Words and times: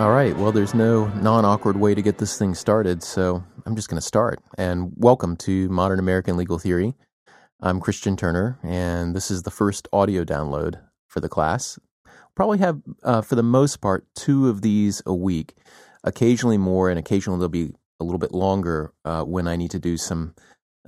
All 0.00 0.12
right, 0.12 0.34
well, 0.34 0.50
there's 0.50 0.72
no 0.72 1.08
non 1.08 1.44
awkward 1.44 1.76
way 1.76 1.94
to 1.94 2.00
get 2.00 2.16
this 2.16 2.38
thing 2.38 2.54
started, 2.54 3.02
so 3.02 3.44
I'm 3.66 3.76
just 3.76 3.90
going 3.90 4.00
to 4.00 4.06
start. 4.06 4.40
And 4.56 4.92
welcome 4.96 5.36
to 5.36 5.68
Modern 5.68 5.98
American 5.98 6.38
Legal 6.38 6.58
Theory. 6.58 6.94
I'm 7.60 7.80
Christian 7.80 8.16
Turner, 8.16 8.58
and 8.62 9.14
this 9.14 9.30
is 9.30 9.42
the 9.42 9.50
first 9.50 9.88
audio 9.92 10.24
download 10.24 10.80
for 11.06 11.20
the 11.20 11.28
class. 11.28 11.78
Probably 12.34 12.56
have, 12.60 12.80
uh, 13.02 13.20
for 13.20 13.34
the 13.34 13.42
most 13.42 13.82
part, 13.82 14.06
two 14.14 14.48
of 14.48 14.62
these 14.62 15.02
a 15.04 15.12
week, 15.12 15.52
occasionally 16.02 16.56
more, 16.56 16.88
and 16.88 16.98
occasionally 16.98 17.38
they'll 17.38 17.50
be 17.50 17.74
a 18.00 18.04
little 18.04 18.18
bit 18.18 18.32
longer 18.32 18.94
uh, 19.04 19.24
when 19.24 19.46
I 19.46 19.56
need 19.56 19.70
to 19.72 19.78
do 19.78 19.98
some 19.98 20.34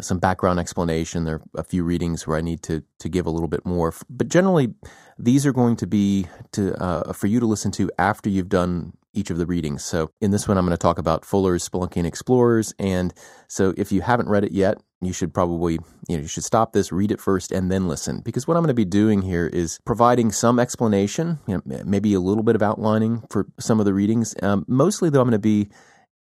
some 0.00 0.20
background 0.20 0.58
explanation. 0.58 1.24
There 1.24 1.34
are 1.34 1.42
a 1.60 1.64
few 1.64 1.84
readings 1.84 2.26
where 2.26 2.38
I 2.38 2.40
need 2.40 2.62
to 2.62 2.82
to 3.00 3.10
give 3.10 3.26
a 3.26 3.30
little 3.30 3.46
bit 3.46 3.66
more, 3.66 3.92
but 4.08 4.28
generally 4.28 4.72
these 5.18 5.44
are 5.44 5.52
going 5.52 5.76
to 5.76 5.86
be 5.86 6.28
to 6.52 6.74
uh, 6.82 7.12
for 7.12 7.26
you 7.26 7.40
to 7.40 7.46
listen 7.46 7.72
to 7.72 7.90
after 7.98 8.30
you've 8.30 8.48
done 8.48 8.94
each 9.14 9.30
of 9.30 9.38
the 9.38 9.46
readings. 9.46 9.84
So 9.84 10.10
in 10.20 10.30
this 10.30 10.48
one, 10.48 10.58
I'm 10.58 10.64
going 10.64 10.76
to 10.76 10.80
talk 10.80 10.98
about 10.98 11.24
Fuller's 11.24 11.68
Speluncean 11.68 12.04
Explorers, 12.04 12.74
and 12.78 13.12
so 13.48 13.74
if 13.76 13.92
you 13.92 14.00
haven't 14.00 14.28
read 14.28 14.44
it 14.44 14.52
yet, 14.52 14.78
you 15.00 15.12
should 15.12 15.34
probably 15.34 15.74
you 16.08 16.16
know 16.16 16.22
you 16.22 16.28
should 16.28 16.44
stop 16.44 16.72
this, 16.72 16.92
read 16.92 17.10
it 17.10 17.20
first, 17.20 17.52
and 17.52 17.70
then 17.70 17.88
listen 17.88 18.20
because 18.20 18.46
what 18.46 18.56
I'm 18.56 18.62
going 18.62 18.68
to 18.68 18.74
be 18.74 18.84
doing 18.84 19.22
here 19.22 19.46
is 19.46 19.78
providing 19.84 20.32
some 20.32 20.58
explanation, 20.58 21.38
you 21.46 21.62
know, 21.64 21.82
maybe 21.84 22.14
a 22.14 22.20
little 22.20 22.44
bit 22.44 22.54
of 22.54 22.62
outlining 22.62 23.22
for 23.30 23.46
some 23.58 23.80
of 23.80 23.86
the 23.86 23.94
readings. 23.94 24.34
Um, 24.42 24.64
mostly, 24.68 25.10
though, 25.10 25.20
I'm 25.20 25.28
going 25.28 25.32
to 25.32 25.38
be 25.38 25.68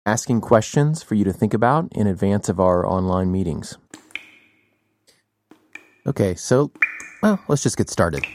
asking 0.05 0.41
questions 0.41 1.03
for 1.03 1.15
you 1.15 1.23
to 1.23 1.33
think 1.33 1.53
about 1.53 1.87
in 1.91 2.07
advance 2.07 2.49
of 2.49 2.59
our 2.59 2.85
online 2.85 3.31
meetings. 3.31 3.77
Okay, 6.07 6.33
so, 6.33 6.71
well, 7.21 7.39
let's 7.47 7.61
just 7.61 7.77
get 7.77 7.89
started. 7.89 8.25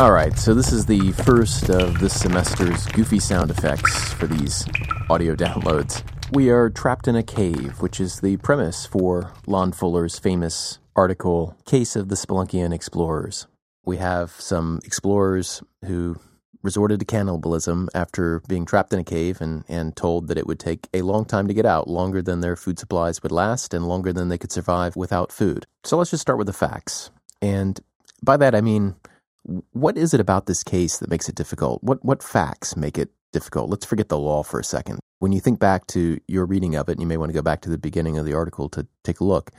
All 0.00 0.12
right, 0.12 0.34
so 0.38 0.54
this 0.54 0.72
is 0.72 0.86
the 0.86 1.12
first 1.12 1.68
of 1.68 1.98
this 1.98 2.18
semester's 2.18 2.86
goofy 2.86 3.18
sound 3.18 3.50
effects 3.50 4.14
for 4.14 4.26
these 4.26 4.64
audio 5.10 5.36
downloads. 5.36 6.02
We 6.32 6.48
are 6.48 6.70
trapped 6.70 7.06
in 7.06 7.16
a 7.16 7.22
cave, 7.22 7.82
which 7.82 8.00
is 8.00 8.20
the 8.20 8.38
premise 8.38 8.86
for 8.86 9.34
Lon 9.46 9.72
Fuller's 9.72 10.18
famous 10.18 10.78
article, 10.96 11.54
Case 11.66 11.96
of 11.96 12.08
the 12.08 12.14
Speluncean 12.14 12.72
Explorers. 12.72 13.46
We 13.84 13.98
have 13.98 14.30
some 14.30 14.80
explorers 14.84 15.62
who 15.84 16.16
resorted 16.62 17.00
to 17.00 17.04
cannibalism 17.04 17.90
after 17.94 18.40
being 18.48 18.64
trapped 18.64 18.94
in 18.94 19.00
a 19.00 19.04
cave 19.04 19.42
and, 19.42 19.64
and 19.68 19.94
told 19.94 20.28
that 20.28 20.38
it 20.38 20.46
would 20.46 20.58
take 20.58 20.88
a 20.94 21.02
long 21.02 21.26
time 21.26 21.46
to 21.46 21.52
get 21.52 21.66
out, 21.66 21.88
longer 21.88 22.22
than 22.22 22.40
their 22.40 22.56
food 22.56 22.78
supplies 22.78 23.22
would 23.22 23.32
last 23.32 23.74
and 23.74 23.86
longer 23.86 24.14
than 24.14 24.30
they 24.30 24.38
could 24.38 24.50
survive 24.50 24.96
without 24.96 25.30
food. 25.30 25.66
So 25.84 25.98
let's 25.98 26.10
just 26.10 26.22
start 26.22 26.38
with 26.38 26.46
the 26.46 26.54
facts. 26.54 27.10
And 27.42 27.78
by 28.22 28.38
that 28.38 28.54
I 28.54 28.62
mean 28.62 28.94
what 29.42 29.96
is 29.96 30.14
it 30.14 30.20
about 30.20 30.46
this 30.46 30.62
case 30.62 30.98
that 30.98 31.10
makes 31.10 31.28
it 31.28 31.34
difficult? 31.34 31.82
What 31.82 32.04
what 32.04 32.22
facts 32.22 32.76
make 32.76 32.98
it 32.98 33.10
difficult? 33.32 33.70
Let's 33.70 33.86
forget 33.86 34.08
the 34.08 34.18
law 34.18 34.42
for 34.42 34.60
a 34.60 34.64
second. 34.64 35.00
When 35.18 35.32
you 35.32 35.40
think 35.40 35.58
back 35.58 35.86
to 35.88 36.18
your 36.28 36.46
reading 36.46 36.76
of 36.76 36.88
it, 36.88 36.92
and 36.92 37.00
you 37.00 37.06
may 37.06 37.16
want 37.16 37.30
to 37.30 37.34
go 37.34 37.42
back 37.42 37.60
to 37.62 37.70
the 37.70 37.78
beginning 37.78 38.18
of 38.18 38.24
the 38.24 38.34
article 38.34 38.68
to 38.70 38.86
take 39.04 39.20
a 39.20 39.24
look. 39.24 39.50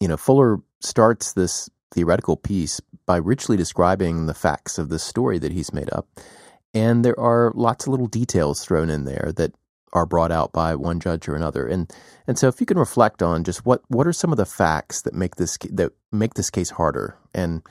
You 0.00 0.08
know, 0.08 0.16
Fuller 0.16 0.58
starts 0.80 1.32
this 1.32 1.70
theoretical 1.92 2.36
piece 2.36 2.80
by 3.06 3.16
richly 3.16 3.56
describing 3.56 4.26
the 4.26 4.34
facts 4.34 4.78
of 4.78 4.88
this 4.88 5.02
story 5.02 5.38
that 5.38 5.52
he's 5.52 5.72
made 5.72 5.90
up. 5.92 6.08
And 6.74 7.04
there 7.04 7.18
are 7.20 7.52
lots 7.54 7.86
of 7.86 7.90
little 7.90 8.06
details 8.06 8.64
thrown 8.64 8.88
in 8.88 9.04
there 9.04 9.32
that 9.36 9.52
are 9.92 10.06
brought 10.06 10.32
out 10.32 10.52
by 10.52 10.74
one 10.74 11.00
judge 11.00 11.28
or 11.28 11.36
another. 11.36 11.66
And 11.66 11.92
and 12.26 12.38
so 12.38 12.48
if 12.48 12.60
you 12.60 12.66
can 12.66 12.78
reflect 12.78 13.22
on 13.22 13.44
just 13.44 13.66
what 13.66 13.82
what 13.88 14.06
are 14.06 14.12
some 14.12 14.32
of 14.32 14.38
the 14.38 14.46
facts 14.46 15.02
that 15.02 15.14
make 15.14 15.36
this 15.36 15.58
that 15.70 15.92
make 16.10 16.34
this 16.34 16.50
case 16.50 16.70
harder 16.70 17.16
and 17.34 17.62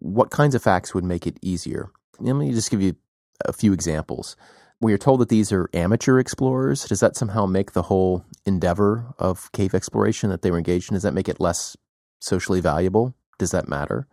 what 0.00 0.30
kinds 0.30 0.54
of 0.54 0.62
facts 0.62 0.94
would 0.94 1.04
make 1.04 1.26
it 1.26 1.38
easier? 1.40 1.90
Let 2.18 2.34
me 2.34 2.52
just 2.52 2.70
give 2.70 2.82
you 2.82 2.96
a 3.44 3.52
few 3.52 3.72
examples. 3.72 4.36
We 4.80 4.92
are 4.94 4.98
told 4.98 5.20
that 5.20 5.28
these 5.28 5.52
are 5.52 5.70
amateur 5.74 6.18
explorers. 6.18 6.84
Does 6.84 7.00
that 7.00 7.16
somehow 7.16 7.46
make 7.46 7.72
the 7.72 7.82
whole 7.82 8.24
endeavor 8.46 9.14
of 9.18 9.52
cave 9.52 9.74
exploration 9.74 10.30
that 10.30 10.42
they 10.42 10.50
were 10.50 10.58
engaged 10.58 10.90
in, 10.90 10.94
does 10.94 11.02
that 11.02 11.14
make 11.14 11.28
it 11.28 11.40
less 11.40 11.76
socially 12.20 12.60
valuable? 12.60 13.14
Does 13.38 13.50
that 13.50 13.68
matter? 13.68 14.06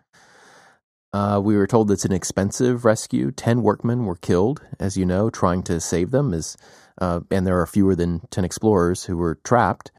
Uh, 1.13 1.39
we 1.41 1.55
were 1.55 1.67
told 1.67 1.89
it's 1.89 2.05
an 2.05 2.11
expensive 2.11 2.83
rescue. 2.83 3.31
Ten 3.31 3.61
workmen 3.61 4.05
were 4.05 4.17
killed, 4.17 4.61
as 4.79 4.97
you 4.97 5.05
know, 5.05 5.29
trying 5.29 5.63
to 5.63 5.79
save 5.79 6.11
them. 6.11 6.33
Is 6.33 6.57
uh, 6.99 7.21
and 7.31 7.47
there 7.47 7.59
are 7.61 7.65
fewer 7.65 7.95
than 7.95 8.27
ten 8.29 8.43
explorers 8.43 9.05
who 9.05 9.15
were 9.15 9.39
trapped. 9.43 9.91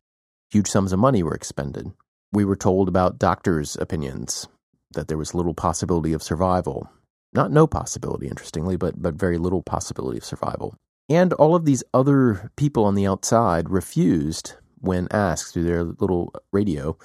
Huge 0.50 0.68
sums 0.68 0.92
of 0.92 0.98
money 0.98 1.22
were 1.22 1.34
expended. 1.34 1.92
We 2.30 2.44
were 2.44 2.56
told 2.56 2.88
about 2.88 3.18
doctors' 3.18 3.76
opinions 3.76 4.48
that 4.92 5.08
there 5.08 5.18
was 5.18 5.34
little 5.34 5.54
possibility 5.54 6.12
of 6.12 6.22
survival. 6.22 6.90
Not 7.32 7.52
no 7.52 7.66
possibility, 7.66 8.26
interestingly, 8.26 8.76
but, 8.76 9.00
but 9.00 9.14
very 9.14 9.38
little 9.38 9.62
possibility 9.62 10.18
of 10.18 10.24
survival. 10.24 10.74
And 11.08 11.32
all 11.34 11.54
of 11.54 11.64
these 11.64 11.84
other 11.94 12.50
people 12.56 12.84
on 12.84 12.94
the 12.94 13.06
outside 13.06 13.70
refused 13.70 14.54
when 14.80 15.08
asked 15.10 15.52
through 15.52 15.64
their 15.64 15.84
little 15.84 16.32
radio, 16.52 16.96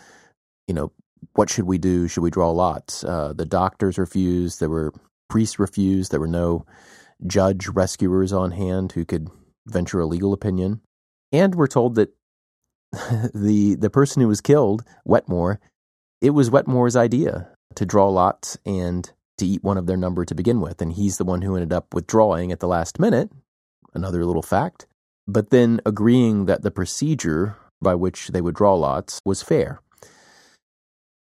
you 0.68 0.74
know, 0.74 0.92
what 1.34 1.50
should 1.50 1.66
we 1.66 1.78
do? 1.78 2.08
Should 2.08 2.24
we 2.24 2.30
draw 2.30 2.52
lots? 2.52 3.04
Uh, 3.04 3.34
the 3.34 3.46
doctors 3.46 3.98
refused. 3.98 4.60
There 4.60 4.70
were 4.70 4.94
priests 5.30 5.58
refused. 5.58 6.12
There 6.12 6.20
were 6.20 6.28
no 6.28 6.66
judge 7.26 7.68
rescuers 7.70 8.34
on 8.34 8.52
hand 8.52 8.92
who 8.92 9.06
could 9.06 9.30
venture 9.66 10.02
a 10.02 10.06
legal 10.06 10.34
opinion. 10.34 10.82
And 11.32 11.56
we're 11.56 11.68
told 11.68 11.96
that 11.96 12.14
the 13.34 13.76
the 13.76 13.90
person 13.90 14.22
who 14.22 14.28
was 14.28 14.42
killed, 14.42 14.84
Wetmore, 15.06 15.60
it 16.22 16.32
was 16.32 16.50
Wetmore's 16.50 16.96
idea 16.96 17.53
to 17.76 17.86
draw 17.86 18.10
lots 18.10 18.58
and 18.66 19.12
to 19.38 19.46
eat 19.46 19.64
one 19.64 19.78
of 19.78 19.88
their 19.88 19.98
number 19.98 20.26
to 20.26 20.36
begin 20.36 20.62
with. 20.62 20.82
And 20.82 20.94
he's 20.94 21.18
the 21.18 21.26
one 21.26 21.42
who 21.42 21.56
ended 21.56 21.74
up 21.74 21.94
withdrawing 21.94 22.52
at 22.52 22.60
the 22.60 22.68
last 22.68 23.00
minute. 23.00 23.30
Another 23.94 24.26
little 24.26 24.42
fact. 24.42 24.88
But 25.28 25.50
then 25.50 25.80
agreeing 25.86 26.46
that 26.46 26.64
the 26.64 26.72
procedure 26.72 27.58
by 27.82 27.96
which 27.96 28.30
they 28.30 28.42
would 28.42 28.56
draw 28.56 28.76
lots 28.76 29.22
was 29.26 29.42
fair. 29.42 29.82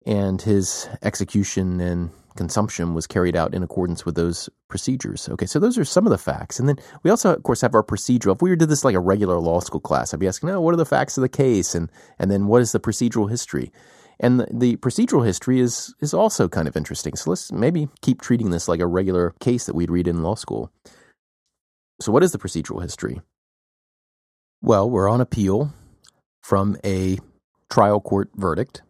And 0.05 0.41
his 0.41 0.89
execution 1.01 1.79
and 1.79 2.09
consumption 2.35 2.93
was 2.93 3.07
carried 3.07 3.35
out 3.35 3.53
in 3.53 3.63
accordance 3.63 4.05
with 4.05 4.15
those 4.15 4.49
procedures. 4.69 5.27
Okay, 5.29 5.45
so 5.45 5.59
those 5.59 5.77
are 5.77 5.85
some 5.85 6.05
of 6.05 6.11
the 6.11 6.17
facts. 6.17 6.59
And 6.59 6.67
then 6.67 6.77
we 7.03 7.11
also, 7.11 7.35
of 7.35 7.43
course, 7.43 7.61
have 7.61 7.75
our 7.75 7.83
procedural. 7.83 8.35
If 8.35 8.41
we 8.41 8.55
did 8.55 8.69
this 8.69 8.85
like 8.85 8.95
a 8.95 8.99
regular 8.99 9.39
law 9.39 9.59
school 9.59 9.81
class, 9.81 10.13
I'd 10.13 10.19
be 10.19 10.27
asking, 10.27 10.49
oh, 10.49 10.61
what 10.61 10.73
are 10.73 10.77
the 10.77 10.85
facts 10.85 11.17
of 11.17 11.21
the 11.21 11.29
case? 11.29 11.75
And, 11.75 11.91
and 12.17 12.31
then 12.31 12.47
what 12.47 12.61
is 12.61 12.71
the 12.71 12.79
procedural 12.79 13.29
history? 13.29 13.71
And 14.21 14.39
the, 14.39 14.47
the, 14.53 14.75
procedural 14.77 15.25
history 15.25 15.59
is 15.59 15.95
is 15.99 16.13
also 16.13 16.47
kind 16.47 16.67
of 16.67 16.77
interesting. 16.77 17.15
So 17.15 17.31
let's 17.31 17.51
maybe 17.51 17.89
keep 18.01 18.21
treating 18.21 18.51
this 18.51 18.67
like 18.67 18.79
a 18.79 18.87
regular 18.87 19.33
case 19.39 19.65
that 19.65 19.73
we'd 19.73 19.89
read 19.89 20.07
in 20.07 20.21
law 20.21 20.35
school. 20.35 20.71
So 21.99 22.11
what 22.11 22.23
is 22.23 22.31
the 22.31 22.37
procedural 22.37 22.83
history? 22.83 23.21
Well, 24.61 24.87
we're 24.89 25.09
on 25.09 25.21
appeal 25.21 25.73
from 26.43 26.77
a 26.85 27.17
trial 27.71 27.99
court 27.99 28.29
verdict, 28.35 28.83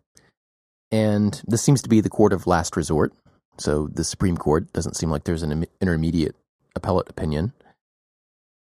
and 0.91 1.41
this 1.47 1.63
seems 1.63 1.81
to 1.83 1.89
be 1.89 2.01
the 2.01 2.09
court 2.09 2.33
of 2.33 2.45
last 2.45 2.75
resort. 2.75 3.13
So 3.57 3.87
the 3.87 4.03
Supreme 4.03 4.37
Court 4.37 4.71
doesn't 4.73 4.95
seem 4.95 5.11
like 5.11 5.23
there's 5.23 5.43
an 5.43 5.65
intermediate 5.79 6.35
appellate 6.75 7.09
opinion. 7.09 7.53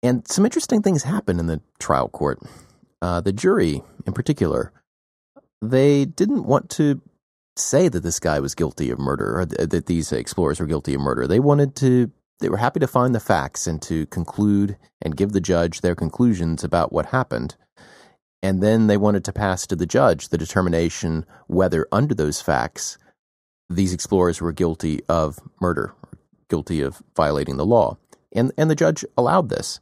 And 0.03 0.27
some 0.27 0.45
interesting 0.45 0.81
things 0.81 1.03
happen 1.03 1.39
in 1.39 1.47
the 1.47 1.61
trial 1.79 2.09
court. 2.09 2.39
Uh, 3.01 3.21
the 3.21 3.31
jury, 3.31 3.81
in 4.05 4.13
particular, 4.13 4.73
they 5.61 6.05
didn't 6.05 6.43
want 6.43 6.69
to 6.71 7.01
say 7.55 7.87
that 7.87 8.01
this 8.01 8.19
guy 8.19 8.39
was 8.39 8.55
guilty 8.55 8.89
of 8.89 8.99
murder 8.99 9.39
or 9.39 9.45
that 9.45 9.85
these 9.85 10.11
explorers 10.11 10.59
were 10.59 10.65
guilty 10.65 10.93
of 10.93 11.01
murder. 11.01 11.27
They 11.27 11.39
wanted 11.39 11.75
to, 11.77 12.11
they 12.39 12.49
were 12.49 12.57
happy 12.57 12.79
to 12.79 12.87
find 12.87 13.13
the 13.13 13.19
facts 13.19 13.67
and 13.67 13.81
to 13.83 14.05
conclude 14.07 14.77
and 15.01 15.17
give 15.17 15.31
the 15.31 15.41
judge 15.41 15.81
their 15.81 15.95
conclusions 15.95 16.63
about 16.63 16.91
what 16.91 17.07
happened. 17.07 17.55
And 18.41 18.63
then 18.63 18.87
they 18.87 18.97
wanted 18.97 19.23
to 19.25 19.33
pass 19.33 19.67
to 19.67 19.75
the 19.75 19.85
judge 19.85 20.29
the 20.29 20.37
determination 20.37 21.25
whether, 21.45 21.87
under 21.91 22.15
those 22.15 22.41
facts, 22.41 22.97
these 23.69 23.93
explorers 23.93 24.41
were 24.41 24.51
guilty 24.51 25.01
of 25.07 25.39
murder, 25.59 25.93
guilty 26.49 26.81
of 26.81 27.03
violating 27.15 27.57
the 27.57 27.65
law. 27.65 27.97
And, 28.33 28.51
and 28.57 28.69
the 28.69 28.75
judge 28.75 29.05
allowed 29.15 29.49
this. 29.49 29.79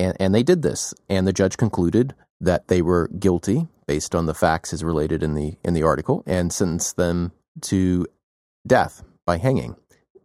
And, 0.00 0.16
and 0.18 0.34
they 0.34 0.42
did 0.42 0.62
this. 0.62 0.94
And 1.10 1.26
the 1.26 1.34
judge 1.34 1.58
concluded 1.58 2.14
that 2.40 2.68
they 2.68 2.80
were 2.80 3.08
guilty 3.08 3.68
based 3.86 4.14
on 4.14 4.26
the 4.26 4.34
facts 4.34 4.72
as 4.72 4.84
related 4.84 5.22
in 5.22 5.34
the 5.34 5.56
in 5.64 5.74
the 5.74 5.82
article 5.82 6.22
and 6.26 6.52
sentenced 6.52 6.96
them 6.96 7.32
to 7.60 8.06
death 8.66 9.02
by 9.26 9.38
hanging, 9.38 9.76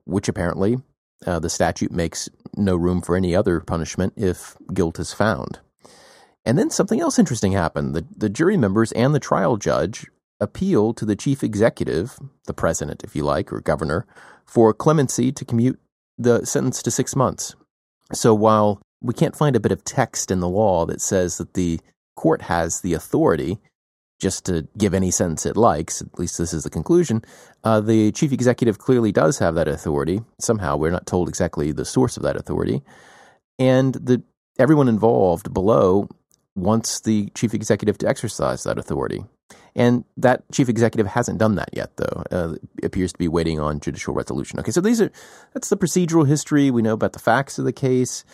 which 0.06 0.28
apparently 0.28 0.78
uh, 1.26 1.40
the 1.40 1.50
statute 1.50 1.92
makes 1.92 2.30
no 2.56 2.76
room 2.76 3.02
for 3.02 3.16
any 3.16 3.36
other 3.36 3.60
punishment 3.60 4.14
if 4.16 4.56
guilt 4.74 5.00
is 5.00 5.14
found. 5.14 5.60
And 6.46 6.58
then 6.58 6.70
something 6.70 7.02
else 7.02 7.20
interesting 7.20 7.52
happened. 7.52 7.94
The, 7.94 8.06
the 8.16 8.30
jury 8.30 8.56
members 8.56 8.92
and 8.94 9.14
the 9.14 9.20
trial 9.20 9.58
judge 9.58 10.08
appeal 10.40 10.94
to 10.94 11.04
the 11.04 11.16
chief 11.16 11.44
executive, 11.44 12.18
the 12.46 12.54
president, 12.54 13.04
if 13.04 13.16
you 13.16 13.24
like, 13.24 13.52
or 13.52 13.60
governor, 13.60 14.06
for 14.46 14.74
clemency 14.74 15.32
to 15.32 15.44
commute 15.44 15.80
the 16.18 16.46
sentence 16.46 16.82
to 16.84 16.92
six 16.92 17.16
months. 17.16 17.56
So 18.14 18.34
while 18.34 18.82
we 19.02 19.14
can't 19.14 19.36
find 19.36 19.56
a 19.56 19.60
bit 19.60 19.72
of 19.72 19.84
text 19.84 20.32
in 20.32 20.40
the 20.40 20.48
law 20.48 20.86
that 20.86 21.02
says 21.02 21.38
that 21.38 21.54
the 21.54 21.80
court 22.18 22.42
has 22.42 22.82
the 22.82 22.94
authority 22.94 23.60
just 24.20 24.46
to 24.46 24.68
give 24.78 24.94
any 24.94 25.12
sentence 25.12 25.46
it 25.46 25.56
likes, 25.56 26.02
at 26.02 26.18
least 26.18 26.38
this 26.38 26.54
is 26.54 26.64
the 26.64 26.70
conclusion, 26.70 27.24
uh, 27.64 27.80
the 27.80 28.12
chief 28.12 28.32
executive 28.34 28.80
clearly 28.80 29.12
does 29.12 29.38
have 29.38 29.56
that 29.56 29.68
authority. 29.68 30.22
Somehow, 30.40 30.76
we're 30.76 30.92
not 30.92 31.06
told 31.06 31.30
exactly 31.30 31.72
the 31.72 31.86
source 31.86 32.18
of 32.18 32.24
that 32.24 32.36
authority. 32.36 32.82
And 33.60 33.94
the 33.94 34.24
everyone 34.60 34.88
involved 34.88 35.54
below 35.54 36.10
wants 36.56 37.02
the 37.02 37.30
chief 37.36 37.54
executive 37.54 37.98
to 38.00 38.08
exercise 38.08 38.64
that 38.64 38.80
authority. 38.80 39.24
And 39.76 40.04
that 40.18 40.44
chief 40.52 40.70
executive 40.70 41.06
hasn't 41.06 41.38
done 41.38 41.56
that 41.56 41.70
yet, 41.72 41.96
though. 41.98 42.24
Uh, 42.32 42.56
appears 42.82 43.14
to 43.14 43.20
be 43.20 43.28
waiting 43.28 43.60
on 43.60 43.80
judicial 43.80 44.16
resolution. 44.16 44.60
Okay, 44.60 44.72
so 44.72 44.82
these 44.82 45.00
are 45.00 45.12
that's 45.54 45.70
the 45.70 45.78
procedural 45.78 46.28
history. 46.28 46.72
We 46.72 46.82
know 46.82 46.94
about 46.94 47.14
the 47.14 47.20
facts 47.20 47.60
of 47.60 47.66
the 47.66 47.74
case. 47.74 48.26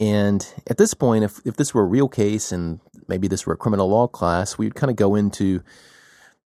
And 0.00 0.46
at 0.66 0.78
this 0.78 0.94
point, 0.94 1.24
if, 1.24 1.40
if 1.44 1.56
this 1.56 1.74
were 1.74 1.82
a 1.82 1.86
real 1.86 2.08
case 2.08 2.52
and 2.52 2.80
maybe 3.08 3.28
this 3.28 3.46
were 3.46 3.54
a 3.54 3.56
criminal 3.56 3.88
law 3.88 4.06
class, 4.06 4.58
we'd 4.58 4.74
kind 4.74 4.90
of 4.90 4.96
go 4.96 5.14
into 5.14 5.62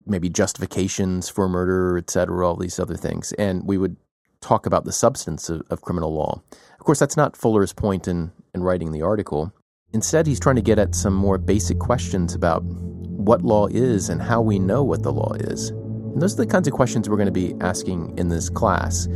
maybe 0.05 0.29
justifications 0.29 1.29
for 1.29 1.47
murder, 1.47 1.97
et 1.97 2.09
cetera, 2.09 2.47
all 2.47 2.55
these 2.55 2.79
other 2.79 2.95
things. 2.95 3.31
And 3.33 3.65
we 3.65 3.77
would 3.77 3.95
talk 4.41 4.65
about 4.65 4.85
the 4.85 4.91
substance 4.91 5.49
of, 5.49 5.63
of 5.69 5.81
criminal 5.81 6.13
law. 6.13 6.41
Of 6.79 6.85
course, 6.85 6.99
that's 6.99 7.17
not 7.17 7.37
Fuller's 7.37 7.73
point 7.73 8.07
in, 8.07 8.31
in 8.53 8.63
writing 8.63 8.91
the 8.91 9.01
article. 9.01 9.53
Instead, 9.93 10.27
he's 10.27 10.39
trying 10.39 10.57
to 10.57 10.61
get 10.61 10.79
at 10.79 10.95
some 10.95 11.13
more 11.13 11.37
basic 11.37 11.79
questions 11.79 12.33
about 12.33 12.63
what 12.63 13.41
law 13.41 13.67
is 13.67 14.09
and 14.09 14.21
how 14.21 14.41
we 14.41 14.59
know 14.59 14.83
what 14.83 15.03
the 15.03 15.13
law 15.13 15.33
is. 15.33 15.69
And 15.69 16.21
those 16.21 16.33
are 16.33 16.43
the 16.43 16.47
kinds 16.47 16.67
of 16.67 16.73
questions 16.73 17.07
we're 17.07 17.15
going 17.15 17.27
to 17.27 17.31
be 17.31 17.55
asking 17.61 18.17
in 18.17 18.27
this 18.27 18.49
class, 18.49 19.07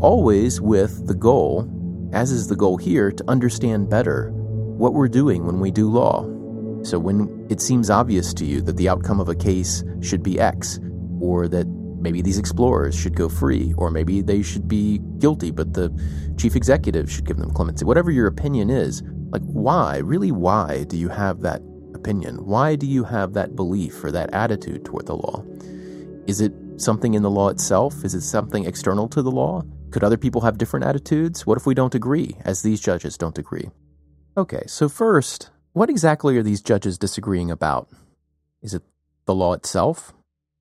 always 0.00 0.60
with 0.60 1.06
the 1.06 1.14
goal 1.14 1.70
as 2.14 2.30
is 2.30 2.46
the 2.46 2.56
goal 2.56 2.76
here, 2.76 3.10
to 3.10 3.24
understand 3.28 3.90
better 3.90 4.30
what 4.30 4.94
we're 4.94 5.08
doing 5.08 5.44
when 5.44 5.58
we 5.58 5.70
do 5.70 5.90
law. 5.90 6.22
So 6.84 6.98
when 6.98 7.46
it 7.50 7.60
seems 7.60 7.88
obvious 7.88 8.34
to 8.34 8.44
you 8.44 8.60
that 8.62 8.76
the 8.76 8.88
outcome 8.88 9.18
of 9.18 9.28
a 9.28 9.34
case 9.34 9.82
should 10.02 10.22
be 10.22 10.38
X, 10.38 10.78
or 11.20 11.48
that 11.48 11.66
maybe 11.98 12.20
these 12.20 12.38
explorers 12.38 12.94
should 12.94 13.16
go 13.16 13.28
free, 13.30 13.72
or 13.78 13.90
maybe 13.90 14.20
they 14.20 14.42
should 14.42 14.68
be 14.68 14.98
guilty, 15.18 15.50
but 15.50 15.72
the 15.72 15.90
chief 16.36 16.54
executive 16.54 17.10
should 17.10 17.26
give 17.26 17.38
them 17.38 17.50
clemency, 17.50 17.86
whatever 17.86 18.10
your 18.10 18.26
opinion 18.26 18.68
is, 18.68 19.02
like 19.30 19.42
why, 19.42 19.96
really 19.98 20.30
why 20.30 20.84
do 20.84 20.98
you 20.98 21.08
have 21.08 21.40
that 21.40 21.62
opinion? 21.94 22.44
Why 22.44 22.76
do 22.76 22.86
you 22.86 23.02
have 23.04 23.32
that 23.32 23.56
belief 23.56 24.04
or 24.04 24.12
that 24.12 24.34
attitude 24.34 24.84
toward 24.84 25.06
the 25.06 25.16
law? 25.16 25.42
Is 26.26 26.42
it 26.42 26.52
something 26.76 27.14
in 27.14 27.22
the 27.22 27.30
law 27.30 27.48
itself? 27.48 28.04
Is 28.04 28.14
it 28.14 28.20
something 28.20 28.66
external 28.66 29.08
to 29.08 29.22
the 29.22 29.30
law? 29.30 29.62
Could 29.90 30.04
other 30.04 30.18
people 30.18 30.42
have 30.42 30.58
different 30.58 30.84
attitudes? 30.84 31.46
What 31.46 31.56
if 31.56 31.64
we 31.64 31.74
don't 31.74 31.94
agree, 31.94 32.36
as 32.44 32.60
these 32.60 32.80
judges 32.80 33.16
don't 33.16 33.38
agree? 33.38 33.70
Okay, 34.36 34.64
so 34.66 34.88
first, 34.88 35.50
what 35.74 35.90
exactly 35.90 36.38
are 36.38 36.42
these 36.42 36.62
judges 36.62 36.96
disagreeing 36.96 37.50
about? 37.50 37.88
Is 38.62 38.74
it 38.74 38.82
the 39.26 39.34
law 39.34 39.52
itself? 39.52 40.14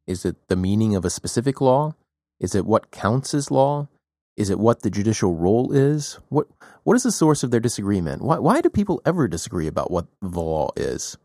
Is 0.08 0.26
it 0.26 0.36
the 0.50 0.56
meaning 0.56 0.96
of 0.96 1.06
a 1.06 1.10
specific 1.10 1.62
law? 1.62 1.96
Is 2.40 2.56
it 2.56 2.66
what 2.66 2.92
counts 2.92 3.34
as 3.34 3.52
law? 3.52 3.88
Is 4.36 4.50
it 4.50 4.58
what 4.58 4.82
the 4.82 4.90
judicial 4.90 5.36
role 5.36 5.72
is? 5.72 6.20
What 6.30 6.48
what 6.84 6.96
is 6.96 7.04
the 7.04 7.12
source 7.12 7.44
of 7.44 7.52
their 7.52 7.60
disagreement? 7.60 8.24
Why 8.24 8.40
why 8.40 8.60
do 8.60 8.70
people 8.70 9.02
ever 9.06 9.28
disagree 9.28 9.68
about 9.68 9.92
what 9.92 10.08
the 10.20 10.42
law 10.42 10.72
is? 10.76 11.16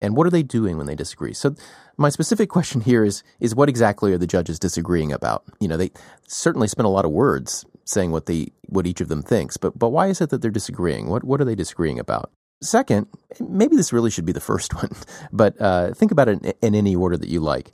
And 0.00 0.16
what 0.16 0.26
are 0.26 0.30
they 0.30 0.42
doing 0.42 0.76
when 0.76 0.86
they 0.86 0.96
disagree? 0.96 1.32
So 1.32 1.54
my 1.96 2.08
specific 2.08 2.48
question 2.56 2.80
here 2.80 3.04
is 3.04 3.22
is 3.38 3.54
what 3.54 3.68
exactly 3.68 4.12
are 4.12 4.18
the 4.18 4.26
judges 4.26 4.58
disagreeing 4.58 5.12
about? 5.12 5.44
You 5.60 5.68
know, 5.68 5.76
they 5.76 5.92
certainly 6.26 6.66
spend 6.66 6.86
a 6.86 6.90
lot 6.90 7.04
of 7.04 7.12
words 7.12 7.64
saying 7.84 8.10
what 8.10 8.26
they 8.26 8.48
what 8.66 8.88
each 8.88 9.00
of 9.00 9.06
them 9.06 9.22
thinks, 9.22 9.56
but 9.56 9.78
but 9.78 9.90
why 9.90 10.08
is 10.08 10.20
it 10.20 10.30
that 10.30 10.42
they're 10.42 10.50
disagreeing? 10.50 11.08
What 11.08 11.22
what 11.22 11.40
are 11.40 11.44
they 11.44 11.54
disagreeing 11.54 12.00
about? 12.00 12.32
Second, 12.62 13.08
maybe 13.40 13.76
this 13.76 13.92
really 13.92 14.10
should 14.10 14.24
be 14.24 14.32
the 14.32 14.40
first 14.40 14.74
one, 14.82 14.90
but 15.32 15.60
uh, 15.60 15.92
think 15.94 16.12
about 16.12 16.28
it 16.28 16.56
in, 16.62 16.74
any 16.74 16.94
order 16.94 17.16
that 17.16 17.28
you 17.28 17.40
like. 17.40 17.72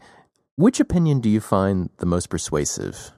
Which 0.57 0.81
opinion 0.81 1.21
do 1.21 1.29
you 1.29 1.41
find 1.41 1.91
the 1.99 2.07
most 2.07 2.29
persuasive? 2.29 3.13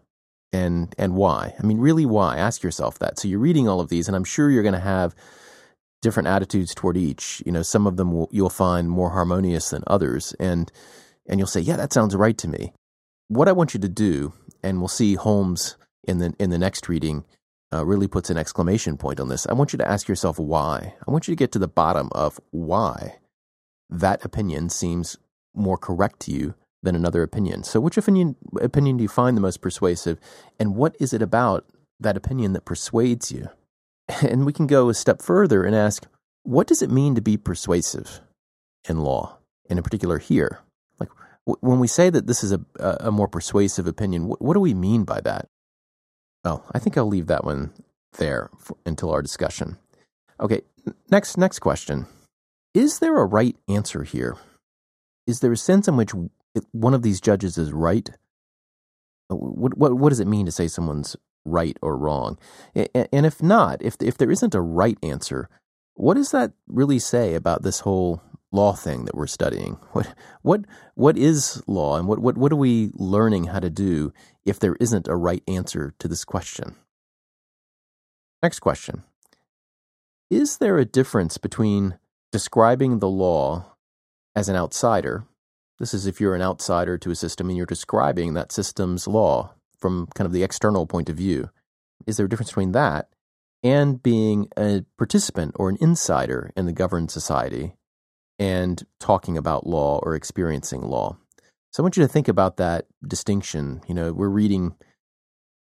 And 0.53 0.93
and 0.99 1.15
why? 1.15 1.55
I 1.59 1.63
mean, 1.65 1.79
really, 1.79 2.05
why? 2.05 2.37
Ask 2.37 2.65
yourself 2.65 2.99
that. 2.99 3.21
So 3.21 3.29
you're 3.29 3.39
reading 3.39 3.69
all 3.69 3.81
of 3.81 3.89
these, 3.89 4.09
and 4.09 4.17
I'm 4.17 4.25
sure 4.25 4.51
you're 4.51 4.65
going 4.65 4.73
to 4.73 4.81
have 4.81 5.15
different 6.03 6.27
attitudes 6.27 6.75
toward 6.75 6.97
each. 6.97 7.41
You 7.47 7.53
know, 7.53 7.63
some 7.63 7.87
of 7.87 7.97
them 7.97 8.13
will, 8.13 8.29
you'll 8.33 8.51
find 8.51 8.91
more 8.91 9.11
harmonious 9.11 9.71
than 9.71 9.85
others, 9.87 10.35
and 10.41 10.71
and 11.29 11.39
you'll 11.39 11.47
say, 11.47 11.61
"Yeah, 11.61 11.77
that 11.77 11.93
sounds 11.93 12.17
right 12.17 12.37
to 12.39 12.49
me." 12.49 12.73
What 13.29 13.47
I 13.47 13.53
want 13.53 13.75
you 13.75 13.81
to 13.81 13.89
do, 13.89 14.33
and 14.63 14.81
we'll 14.81 14.89
see 14.89 15.15
Holmes 15.15 15.77
in 16.03 16.19
the 16.19 16.35
in 16.41 16.51
the 16.51 16.59
next 16.59 16.89
reading, 16.89 17.25
uh, 17.73 17.85
really 17.85 18.09
puts 18.09 18.31
an 18.31 18.37
exclamation 18.37 18.97
point 18.97 19.21
on 19.21 19.29
this. 19.29 19.47
I 19.47 19.53
want 19.53 19.73
you 19.73 19.77
to 19.79 19.89
ask 19.89 20.09
yourself 20.09 20.39
why. 20.39 20.95
I 21.07 21.11
want 21.11 21.29
you 21.29 21.33
to 21.33 21.39
get 21.39 21.53
to 21.53 21.59
the 21.59 21.69
bottom 21.69 22.09
of 22.13 22.41
why 22.51 23.17
that 23.89 24.25
opinion 24.25 24.71
seems 24.71 25.17
more 25.55 25.77
correct 25.77 26.21
to 26.21 26.33
you 26.33 26.55
than 26.83 26.95
another 26.95 27.23
opinion. 27.23 27.65
So, 27.65 27.81
which 27.81 27.97
opinion 27.97 28.37
opinion 28.61 28.97
do 28.97 29.03
you 29.03 29.09
find 29.09 29.37
the 29.37 29.43
most 29.43 29.61
persuasive, 29.61 30.19
and 30.59 30.75
what 30.77 30.97
is 30.99 31.13
it 31.13 31.23
about 31.23 31.67
that 31.99 32.17
opinion 32.17 32.53
that 32.55 32.65
persuades 32.65 33.31
you? 33.31 33.49
And 34.23 34.45
we 34.45 34.53
can 34.53 34.67
go 34.67 34.89
a 34.89 34.95
step 34.95 35.23
further 35.23 35.65
and 35.65 35.77
ask, 35.77 36.05
what 36.43 36.67
does 36.67 36.83
it 36.83 36.91
mean 36.91 37.15
to 37.15 37.21
be 37.21 37.37
persuasive 37.37 38.21
in 38.89 39.01
law, 39.01 39.39
and 39.69 39.79
in 39.79 39.83
particular 39.85 40.19
here? 40.19 40.61
Like 40.99 41.11
when 41.45 41.79
we 41.79 41.87
say 41.87 42.11
that 42.11 42.27
this 42.27 42.43
is 42.43 42.53
a, 42.53 42.61
a 42.79 43.13
more 43.13 43.29
persuasive 43.29 43.87
opinion, 43.87 44.25
what 44.25 44.55
do 44.55 44.61
we 44.61 44.75
mean 44.75 45.05
by 45.05 45.21
that? 45.21 45.49
Well, 46.45 46.65
I 46.73 46.79
think 46.79 46.97
I'll 46.97 47.07
leave 47.07 47.27
that 47.27 47.45
one 47.45 47.73
there 48.19 48.51
for, 48.59 48.77
until 48.87 49.11
our 49.11 49.23
discussion. 49.23 49.79
Okay, 50.41 50.63
next 51.11 51.37
next 51.37 51.59
question. 51.59 52.07
Is 52.75 52.99
there 52.99 53.19
a 53.19 53.27
right 53.27 53.57
answer 53.69 54.05
here? 54.05 54.37
Is 55.27 55.41
there 55.41 55.53
a 55.53 55.57
sense 55.57 55.89
in 55.89 55.97
which 55.97 56.13
one 56.73 56.95
of 56.95 57.03
these 57.03 57.21
judges 57.21 57.59
is 57.59 57.73
right? 57.73 58.09
Uh, 59.31 59.37
what, 59.37 59.77
what, 59.77 59.95
what 59.95 60.09
does 60.09 60.21
it 60.21 60.27
mean 60.27 60.47
to 60.47 60.53
say 60.53 60.67
someone's 60.67 61.17
right 61.45 61.77
or 61.83 61.97
wrong? 61.97 62.39
And 62.75 63.27
if 63.27 63.43
not, 63.43 63.83
if 63.83 63.97
if 64.01 64.17
there 64.17 64.31
isn't 64.31 64.55
a 64.55 64.61
right 64.61 64.99
answer, 65.03 65.49
what 65.95 66.15
does 66.15 66.31
that 66.31 66.53
really 66.67 66.99
say 66.99 67.35
about 67.35 67.63
this 67.63 67.81
whole 67.81 68.23
law 68.53 68.73
thing 68.73 69.05
that 69.05 69.15
we're 69.15 69.27
studying? 69.27 69.79
What 69.93 70.15
what 70.43 70.61
what 70.95 71.19
is 71.19 71.63
law, 71.67 71.97
and 71.97 72.09
what 72.09 72.19
what 72.19 72.37
what 72.37 72.53
are 72.53 72.57
we 72.57 72.91
learning 72.95 73.45
how 73.45 73.61
to 73.61 73.71
do 73.71 74.13
if 74.45 74.59
there 74.59 74.77
isn't 74.81 75.09
a 75.09 75.17
right 75.17 75.43
answer 75.49 75.95
to 75.99 76.09
this 76.09 76.25
question? 76.25 76.77
Next 78.43 78.61
question: 78.61 79.05
Is 80.31 80.59
there 80.59 80.79
a 80.79 80.85
difference 80.85 81.39
between 81.39 81.99
describing 82.33 82.99
the 82.99 83.09
law 83.09 83.77
as 84.35 84.49
an 84.49 84.57
outsider? 84.57 85.25
This 85.79 85.95
is 85.95 86.07
if 86.07 86.21
you're 86.21 86.35
an 86.35 86.43
outsider 86.43 86.99
to 86.99 87.11
a 87.11 87.17
system 87.17 87.49
and 87.49 87.57
you're 87.57 87.67
describing 87.67 88.35
that 88.35 88.53
system's 88.53 89.09
law 89.09 89.55
from 89.79 90.09
kind 90.15 90.27
of 90.27 90.33
the 90.33 90.43
external 90.43 90.87
point 90.87 91.09
of 91.09 91.17
view. 91.17 91.51
Is 92.07 92.17
there 92.17 92.27
a 92.27 92.29
difference 92.29 92.51
between 92.51 92.73
that 92.73 93.09
and 93.63 94.03
being 94.03 94.49
a 94.57 94.85
participant 94.97 95.53
or 95.57 95.69
an 95.69 95.79
insider 95.81 96.51
in 96.57 96.67
the 96.67 96.73
governed 96.73 97.11
society 97.11 97.75
and 98.41 98.83
talking 98.99 99.39
about 99.39 99.67
law 99.67 100.01
or 100.03 100.17
experiencing 100.17 100.83
law? 100.83 101.17
So 101.71 101.83
I 101.83 101.85
want 101.85 101.97
you 101.97 102.03
to 102.03 102.09
think 102.09 102.27
about 102.27 102.57
that 102.57 102.87
distinction. 103.07 103.83
You 103.87 103.95
know, 103.95 104.13
we're 104.13 104.29
reading 104.29 104.75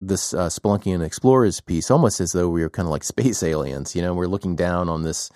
this 0.01 0.35
uh, 0.35 0.49
Speluncean 0.49 1.05
Explorers 1.05 1.61
piece 1.61 1.91
almost 1.91 2.21
as 2.21 2.33
though 2.33 2.49
we 2.49 2.63
were 2.63 2.71
kind 2.71 2.87
of 2.87 2.91
like 2.91 3.05
space 3.15 3.45
aliens. 3.45 3.95
You 3.95 4.03
know, 4.03 4.15
we're 4.15 4.27
looking 4.27 4.57
down 4.57 4.89
on 4.89 5.03
this 5.03 5.31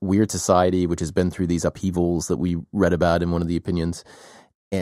weird 0.00 0.30
society 0.30 0.86
which 0.86 1.00
has 1.00 1.12
been 1.12 1.30
through 1.30 1.46
these 1.46 1.64
upheavals 1.64 2.28
that 2.28 2.38
we 2.38 2.56
read 2.72 2.94
about 2.94 3.22
in 3.22 3.30
one 3.30 3.42
of 3.42 3.48
the 3.48 3.56
opinions 3.56 4.02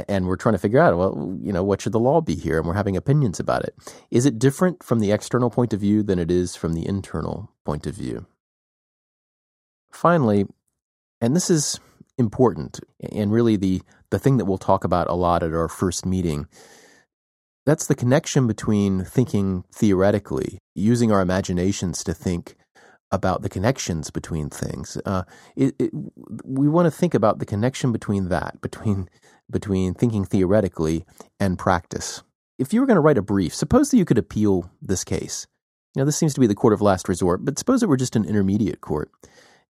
and 0.08 0.26
we're 0.26 0.36
trying 0.36 0.54
to 0.54 0.58
figure 0.58 0.78
out, 0.78 0.96
well, 0.96 1.36
you 1.42 1.52
know, 1.52 1.62
what 1.62 1.80
should 1.80 1.92
the 1.92 2.00
law 2.00 2.20
be 2.20 2.34
here? 2.34 2.58
And 2.58 2.66
we're 2.66 2.74
having 2.74 2.96
opinions 2.96 3.38
about 3.38 3.64
it. 3.64 3.74
Is 4.10 4.26
it 4.26 4.38
different 4.38 4.82
from 4.82 5.00
the 5.00 5.12
external 5.12 5.50
point 5.50 5.72
of 5.72 5.80
view 5.80 6.02
than 6.02 6.18
it 6.18 6.30
is 6.30 6.56
from 6.56 6.72
the 6.72 6.86
internal 6.86 7.50
point 7.64 7.86
of 7.86 7.94
view? 7.94 8.26
Finally, 9.90 10.46
and 11.22 11.34
this 11.36 11.48
is 11.48 11.80
important, 12.18 12.80
and 13.12 13.32
really 13.32 13.56
the, 13.56 13.80
the 14.10 14.18
thing 14.18 14.36
that 14.36 14.44
we'll 14.44 14.58
talk 14.58 14.84
about 14.84 15.08
a 15.08 15.14
lot 15.14 15.42
at 15.42 15.54
our 15.54 15.68
first 15.68 16.04
meeting, 16.04 16.48
that's 17.64 17.86
the 17.86 17.94
connection 17.94 18.48
between 18.48 19.04
thinking 19.04 19.64
theoretically, 19.72 20.58
using 20.74 21.12
our 21.12 21.20
imaginations 21.20 22.02
to 22.04 22.12
think 22.12 22.56
about 23.12 23.42
the 23.42 23.48
connections 23.48 24.10
between 24.10 24.50
things. 24.50 24.98
Uh, 25.06 25.22
it, 25.54 25.76
it, 25.78 25.90
we 26.44 26.68
want 26.68 26.86
to 26.86 26.90
think 26.90 27.14
about 27.14 27.38
the 27.38 27.46
connection 27.46 27.92
between 27.92 28.28
that, 28.28 28.60
between 28.60 29.08
between 29.50 29.92
thinking 29.92 30.24
theoretically 30.24 31.04
and 31.38 31.58
practice. 31.58 32.22
If 32.58 32.72
you 32.72 32.80
were 32.80 32.86
going 32.86 32.96
to 32.96 33.02
write 33.02 33.18
a 33.18 33.22
brief, 33.22 33.54
suppose 33.54 33.90
that 33.90 33.98
you 33.98 34.04
could 34.06 34.18
appeal 34.18 34.70
this 34.80 35.04
case. 35.04 35.46
Now, 35.94 36.04
this 36.04 36.16
seems 36.16 36.32
to 36.34 36.40
be 36.40 36.46
the 36.46 36.54
court 36.54 36.72
of 36.72 36.80
last 36.80 37.06
resort, 37.06 37.44
but 37.44 37.58
suppose 37.58 37.82
it 37.82 37.88
were 37.88 37.98
just 37.98 38.16
an 38.16 38.24
intermediate 38.24 38.80
court 38.80 39.10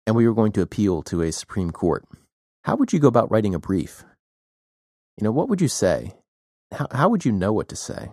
and 0.06 0.16
we 0.16 0.26
were 0.26 0.34
going 0.34 0.52
to 0.52 0.62
appeal 0.62 1.02
to 1.02 1.22
a 1.22 1.32
Supreme 1.32 1.70
Court. 1.70 2.04
How 2.64 2.76
would 2.76 2.92
you 2.92 2.98
go 2.98 3.08
about 3.08 3.30
writing 3.30 3.54
a 3.54 3.58
brief? 3.58 4.04
You 5.16 5.24
know, 5.24 5.32
what 5.32 5.48
would 5.48 5.60
you 5.60 5.68
say? 5.68 6.14
How, 6.72 6.86
how 6.90 7.08
would 7.08 7.24
you 7.24 7.32
know 7.32 7.52
what 7.52 7.68
to 7.68 7.76
say? 7.76 8.10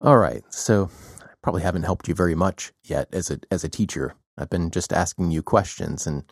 All 0.00 0.18
right, 0.18 0.42
so 0.50 0.90
I 1.22 1.28
probably 1.42 1.62
haven't 1.62 1.84
helped 1.84 2.08
you 2.08 2.14
very 2.14 2.34
much 2.34 2.72
yet 2.84 3.08
as 3.12 3.30
a 3.30 3.38
as 3.50 3.64
a 3.64 3.68
teacher. 3.68 4.14
I've 4.38 4.50
been 4.50 4.70
just 4.70 4.92
asking 4.92 5.30
you 5.30 5.42
questions 5.42 6.06
and 6.06 6.24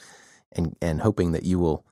and 0.53 0.77
and 0.83 1.01
hoping 1.01 1.33
that 1.33 1.45
you 1.45 1.59
will 1.59 1.85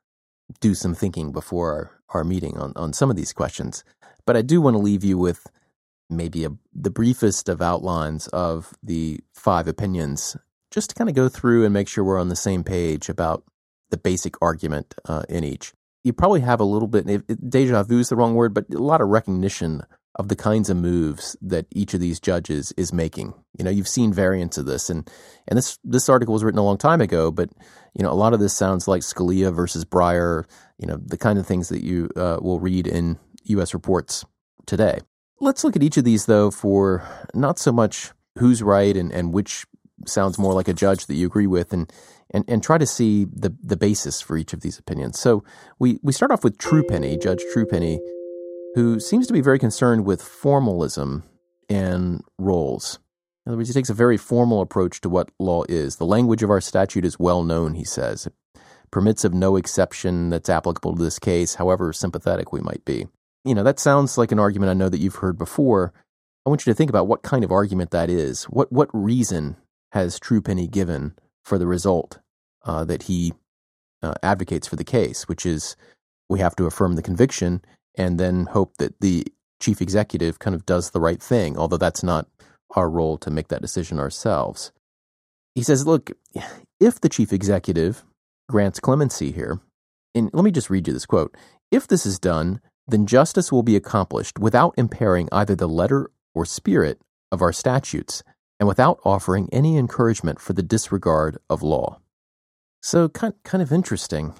do 0.60 0.74
some 0.74 0.94
thinking 0.94 1.32
before 1.32 1.72
our, 1.72 1.90
our 2.10 2.24
meeting 2.24 2.58
on, 2.58 2.72
on 2.76 2.92
some 2.92 3.10
of 3.10 3.16
these 3.16 3.32
questions. 3.32 3.84
But 4.26 4.36
I 4.36 4.42
do 4.42 4.60
want 4.60 4.74
to 4.74 4.82
leave 4.82 5.02
you 5.02 5.16
with 5.18 5.46
maybe 6.10 6.44
a, 6.44 6.50
the 6.74 6.90
briefest 6.90 7.48
of 7.48 7.62
outlines 7.62 8.28
of 8.28 8.74
the 8.82 9.20
five 9.34 9.66
opinions, 9.66 10.36
just 10.72 10.90
to 10.90 10.96
kind 10.96 11.08
of 11.08 11.14
go 11.14 11.28
through 11.28 11.64
and 11.64 11.72
make 11.72 11.88
sure 11.88 12.02
we're 12.02 12.20
on 12.20 12.28
the 12.28 12.36
same 12.36 12.64
page 12.64 13.08
about 13.08 13.44
the 13.90 13.96
basic 13.96 14.34
argument 14.42 14.94
uh, 15.04 15.22
in 15.28 15.44
each. 15.44 15.72
You 16.02 16.12
probably 16.12 16.40
have 16.40 16.58
a 16.58 16.64
little 16.64 16.88
bit, 16.88 17.06
deja 17.48 17.84
vu 17.84 18.00
is 18.00 18.08
the 18.08 18.16
wrong 18.16 18.34
word, 18.34 18.52
but 18.54 18.64
a 18.74 18.78
lot 18.78 19.00
of 19.00 19.08
recognition 19.08 19.82
of 20.16 20.28
the 20.28 20.36
kinds 20.36 20.68
of 20.68 20.76
moves 20.76 21.36
that 21.40 21.66
each 21.70 21.94
of 21.94 22.00
these 22.00 22.20
judges 22.20 22.72
is 22.76 22.92
making. 22.92 23.34
You 23.56 23.64
know, 23.64 23.70
you've 23.70 23.88
seen 23.88 24.12
variants 24.12 24.58
of 24.58 24.66
this, 24.66 24.90
and 24.90 25.08
and 25.48 25.56
this 25.56 25.78
this 25.84 26.08
article 26.08 26.34
was 26.34 26.44
written 26.44 26.58
a 26.58 26.64
long 26.64 26.76
time 26.76 27.00
ago, 27.00 27.30
but 27.30 27.48
you 27.94 28.02
know, 28.02 28.10
a 28.10 28.14
lot 28.14 28.34
of 28.34 28.40
this 28.40 28.52
sounds 28.52 28.86
like 28.86 29.02
Scalia 29.02 29.54
versus 29.54 29.84
Breyer. 29.84 30.44
You 30.78 30.86
know, 30.86 30.98
the 31.02 31.16
kind 31.16 31.38
of 31.38 31.46
things 31.46 31.68
that 31.70 31.82
you 31.82 32.10
uh, 32.16 32.38
will 32.42 32.60
read 32.60 32.86
in 32.86 33.18
U.S. 33.44 33.72
reports 33.72 34.24
today. 34.66 34.98
Let's 35.40 35.64
look 35.64 35.76
at 35.76 35.82
each 35.82 35.96
of 35.96 36.04
these 36.04 36.26
though 36.26 36.50
for 36.50 37.02
not 37.34 37.58
so 37.58 37.72
much 37.72 38.10
who's 38.38 38.62
right 38.62 38.96
and, 38.96 39.12
and 39.12 39.32
which 39.32 39.66
sounds 40.06 40.38
more 40.38 40.52
like 40.52 40.68
a 40.68 40.74
judge 40.74 41.06
that 41.06 41.14
you 41.14 41.26
agree 41.26 41.46
with, 41.46 41.72
and 41.72 41.92
and, 42.30 42.44
and 42.48 42.62
try 42.62 42.78
to 42.78 42.86
see 42.86 43.24
the 43.24 43.54
the 43.62 43.76
basis 43.76 44.20
for 44.20 44.36
each 44.36 44.52
of 44.52 44.60
these 44.60 44.78
opinions. 44.78 45.18
So 45.18 45.44
we 45.78 45.98
we 46.02 46.12
start 46.12 46.30
off 46.30 46.44
with 46.44 46.58
Truepenny, 46.58 47.20
Judge 47.20 47.42
Truepenny 47.54 47.98
who 48.74 48.98
seems 48.98 49.26
to 49.26 49.32
be 49.32 49.40
very 49.40 49.58
concerned 49.58 50.04
with 50.04 50.22
formalism 50.22 51.24
and 51.68 52.22
roles. 52.38 52.98
In 53.44 53.50
other 53.50 53.56
words, 53.56 53.68
he 53.68 53.74
takes 53.74 53.90
a 53.90 53.94
very 53.94 54.16
formal 54.16 54.60
approach 54.60 55.00
to 55.00 55.08
what 55.08 55.30
law 55.38 55.64
is. 55.68 55.96
The 55.96 56.06
language 56.06 56.42
of 56.42 56.50
our 56.50 56.60
statute 56.60 57.04
is 57.04 57.18
well 57.18 57.42
known, 57.42 57.74
he 57.74 57.84
says. 57.84 58.26
It 58.26 58.34
permits 58.90 59.24
of 59.24 59.34
no 59.34 59.56
exception 59.56 60.30
that's 60.30 60.48
applicable 60.48 60.96
to 60.96 61.02
this 61.02 61.18
case, 61.18 61.56
however 61.56 61.92
sympathetic 61.92 62.52
we 62.52 62.60
might 62.60 62.84
be. 62.84 63.06
You 63.44 63.54
know, 63.54 63.64
that 63.64 63.80
sounds 63.80 64.16
like 64.16 64.32
an 64.32 64.38
argument 64.38 64.70
I 64.70 64.74
know 64.74 64.88
that 64.88 65.00
you've 65.00 65.16
heard 65.16 65.36
before. 65.36 65.92
I 66.46 66.50
want 66.50 66.64
you 66.64 66.72
to 66.72 66.76
think 66.76 66.90
about 66.90 67.08
what 67.08 67.22
kind 67.22 67.44
of 67.44 67.50
argument 67.50 67.90
that 67.90 68.10
is. 68.10 68.44
What 68.44 68.72
what 68.72 68.88
reason 68.92 69.56
has 69.92 70.18
Truepenny 70.18 70.70
given 70.70 71.14
for 71.44 71.58
the 71.58 71.66
result 71.66 72.18
uh, 72.64 72.84
that 72.84 73.04
he 73.04 73.32
uh, 74.02 74.14
advocates 74.22 74.66
for 74.66 74.76
the 74.76 74.84
case, 74.84 75.28
which 75.28 75.46
is 75.46 75.76
we 76.28 76.40
have 76.40 76.56
to 76.56 76.66
affirm 76.66 76.94
the 76.94 77.02
conviction 77.02 77.62
and 77.96 78.18
then 78.18 78.46
hope 78.46 78.76
that 78.78 79.00
the 79.00 79.26
chief 79.60 79.80
executive 79.80 80.38
kind 80.38 80.54
of 80.56 80.66
does 80.66 80.90
the 80.90 81.00
right 81.00 81.22
thing, 81.22 81.56
although 81.58 81.76
that's 81.76 82.02
not 82.02 82.26
our 82.74 82.88
role 82.88 83.18
to 83.18 83.30
make 83.30 83.48
that 83.48 83.62
decision 83.62 83.98
ourselves. 83.98 84.72
He 85.54 85.62
says, 85.62 85.86
look, 85.86 86.10
if 86.80 87.00
the 87.00 87.10
chief 87.10 87.32
executive 87.32 88.04
grants 88.48 88.80
clemency 88.80 89.30
here, 89.30 89.60
and 90.14 90.30
let 90.32 90.44
me 90.44 90.50
just 90.50 90.70
read 90.70 90.86
you 90.86 90.92
this 90.92 91.06
quote 91.06 91.36
if 91.70 91.86
this 91.86 92.04
is 92.04 92.18
done, 92.18 92.60
then 92.86 93.06
justice 93.06 93.52
will 93.52 93.62
be 93.62 93.76
accomplished 93.76 94.38
without 94.38 94.74
impairing 94.76 95.28
either 95.32 95.54
the 95.54 95.68
letter 95.68 96.10
or 96.34 96.44
spirit 96.44 97.00
of 97.30 97.42
our 97.42 97.52
statutes 97.52 98.22
and 98.62 98.68
without 98.68 99.00
offering 99.04 99.48
any 99.50 99.76
encouragement 99.76 100.40
for 100.40 100.52
the 100.52 100.62
disregard 100.62 101.36
of 101.50 101.64
law. 101.64 101.98
So, 102.80 103.08
kind, 103.08 103.34
kind 103.42 103.60
of 103.60 103.72
interesting 103.72 104.34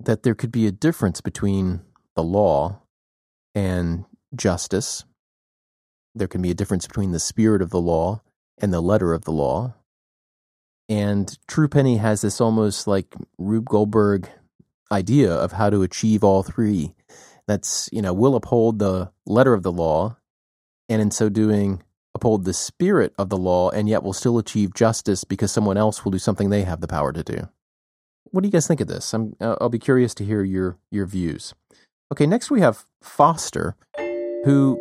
that 0.00 0.24
there 0.24 0.34
could 0.34 0.50
be 0.50 0.66
a 0.66 0.72
difference 0.72 1.20
between 1.20 1.82
the 2.16 2.24
law 2.24 2.80
and 3.54 4.04
justice. 4.34 5.04
There 6.12 6.26
can 6.26 6.42
be 6.42 6.50
a 6.50 6.54
difference 6.54 6.88
between 6.88 7.12
the 7.12 7.20
spirit 7.20 7.62
of 7.62 7.70
the 7.70 7.80
law 7.80 8.20
and 8.58 8.72
the 8.72 8.80
letter 8.80 9.14
of 9.14 9.22
the 9.22 9.32
law. 9.32 9.74
And 10.88 11.32
Truepenny 11.46 12.00
has 12.00 12.22
this 12.22 12.40
almost 12.40 12.88
like 12.88 13.14
Rube 13.38 13.66
Goldberg 13.66 14.28
idea 14.90 15.32
of 15.32 15.52
how 15.52 15.70
to 15.70 15.84
achieve 15.84 16.24
all 16.24 16.42
three. 16.42 16.96
That's, 17.46 17.88
you 17.92 18.02
know, 18.02 18.12
we'll 18.12 18.34
uphold 18.34 18.80
the 18.80 19.12
letter 19.24 19.54
of 19.54 19.62
the 19.62 19.70
law, 19.70 20.16
and 20.88 21.00
in 21.00 21.12
so 21.12 21.28
doing, 21.28 21.84
uphold 22.14 22.44
the 22.44 22.52
spirit 22.52 23.12
of 23.18 23.28
the 23.28 23.36
law, 23.36 23.70
and 23.70 23.88
yet 23.88 24.02
we'll 24.02 24.12
still 24.12 24.38
achieve 24.38 24.74
justice 24.74 25.24
because 25.24 25.52
someone 25.52 25.76
else 25.76 26.04
will 26.04 26.12
do 26.12 26.18
something 26.18 26.50
they 26.50 26.62
have 26.62 26.80
the 26.80 26.88
power 26.88 27.12
to 27.12 27.22
do. 27.22 27.48
What 28.24 28.42
do 28.42 28.48
you 28.48 28.52
guys 28.52 28.66
think 28.66 28.80
of 28.80 28.88
this? 28.88 29.12
I'm, 29.14 29.34
uh, 29.40 29.56
I'll 29.60 29.68
be 29.68 29.78
curious 29.78 30.14
to 30.14 30.24
hear 30.24 30.42
your, 30.42 30.78
your 30.90 31.06
views. 31.06 31.54
Okay, 32.12 32.26
next 32.26 32.50
we 32.50 32.60
have 32.60 32.84
Foster, 33.02 33.76
who 34.44 34.80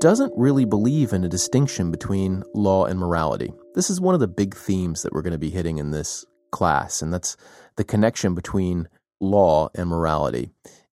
doesn't 0.00 0.32
really 0.36 0.64
believe 0.64 1.12
in 1.12 1.24
a 1.24 1.28
distinction 1.28 1.90
between 1.90 2.42
law 2.54 2.84
and 2.86 2.98
morality. 2.98 3.52
This 3.74 3.90
is 3.90 4.00
one 4.00 4.14
of 4.14 4.20
the 4.20 4.28
big 4.28 4.54
themes 4.54 5.02
that 5.02 5.12
we're 5.12 5.22
going 5.22 5.32
to 5.32 5.38
be 5.38 5.50
hitting 5.50 5.78
in 5.78 5.90
this 5.90 6.24
class, 6.52 7.02
and 7.02 7.12
that's 7.12 7.36
the 7.76 7.84
connection 7.84 8.34
between 8.34 8.88
law 9.20 9.68
and 9.74 9.88
morality. 9.88 10.50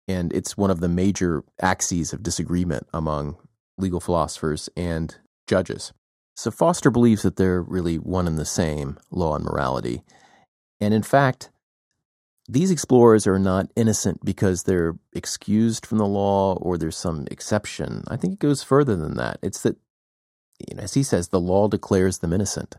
And 0.06 0.32
it's 0.32 0.56
one 0.56 0.70
of 0.70 0.80
the 0.80 0.88
major 0.88 1.44
axes 1.61 2.12
of 2.12 2.23
disagreement 2.23 2.87
among 2.94 3.37
legal 3.76 4.00
philosophers 4.00 4.68
and 4.76 5.16
judges. 5.49 5.93
So 6.37 6.52
Foster 6.52 6.90
believes 6.90 7.23
that 7.23 7.35
they're 7.35 7.61
really 7.61 7.97
one 7.97 8.28
and 8.28 8.38
the 8.38 8.45
same, 8.45 8.99
law 9.11 9.35
and 9.35 9.45
morality. 9.45 10.05
And 10.81 10.95
in 10.95 11.02
fact, 11.02 11.50
these 12.49 12.71
explorers 12.71 13.26
are 13.26 13.38
not 13.38 13.71
innocent 13.76 14.25
because 14.25 14.62
they're 14.62 14.97
excused 15.12 15.85
from 15.85 15.99
the 15.99 16.07
law 16.07 16.55
or 16.55 16.78
there's 16.78 16.97
some 16.97 17.26
exception. 17.31 18.05
I 18.09 18.17
think 18.17 18.35
it 18.35 18.38
goes 18.38 18.62
further 18.62 18.97
than 18.97 19.17
that. 19.17 19.38
It's 19.43 19.62
that, 19.62 19.76
you 20.69 20.76
know, 20.76 20.83
as 20.83 20.95
he 20.95 21.02
says, 21.02 21.28
the 21.28 21.40
law 21.40 21.69
declares 21.69 22.19
them 22.19 22.33
innocent. 22.33 22.76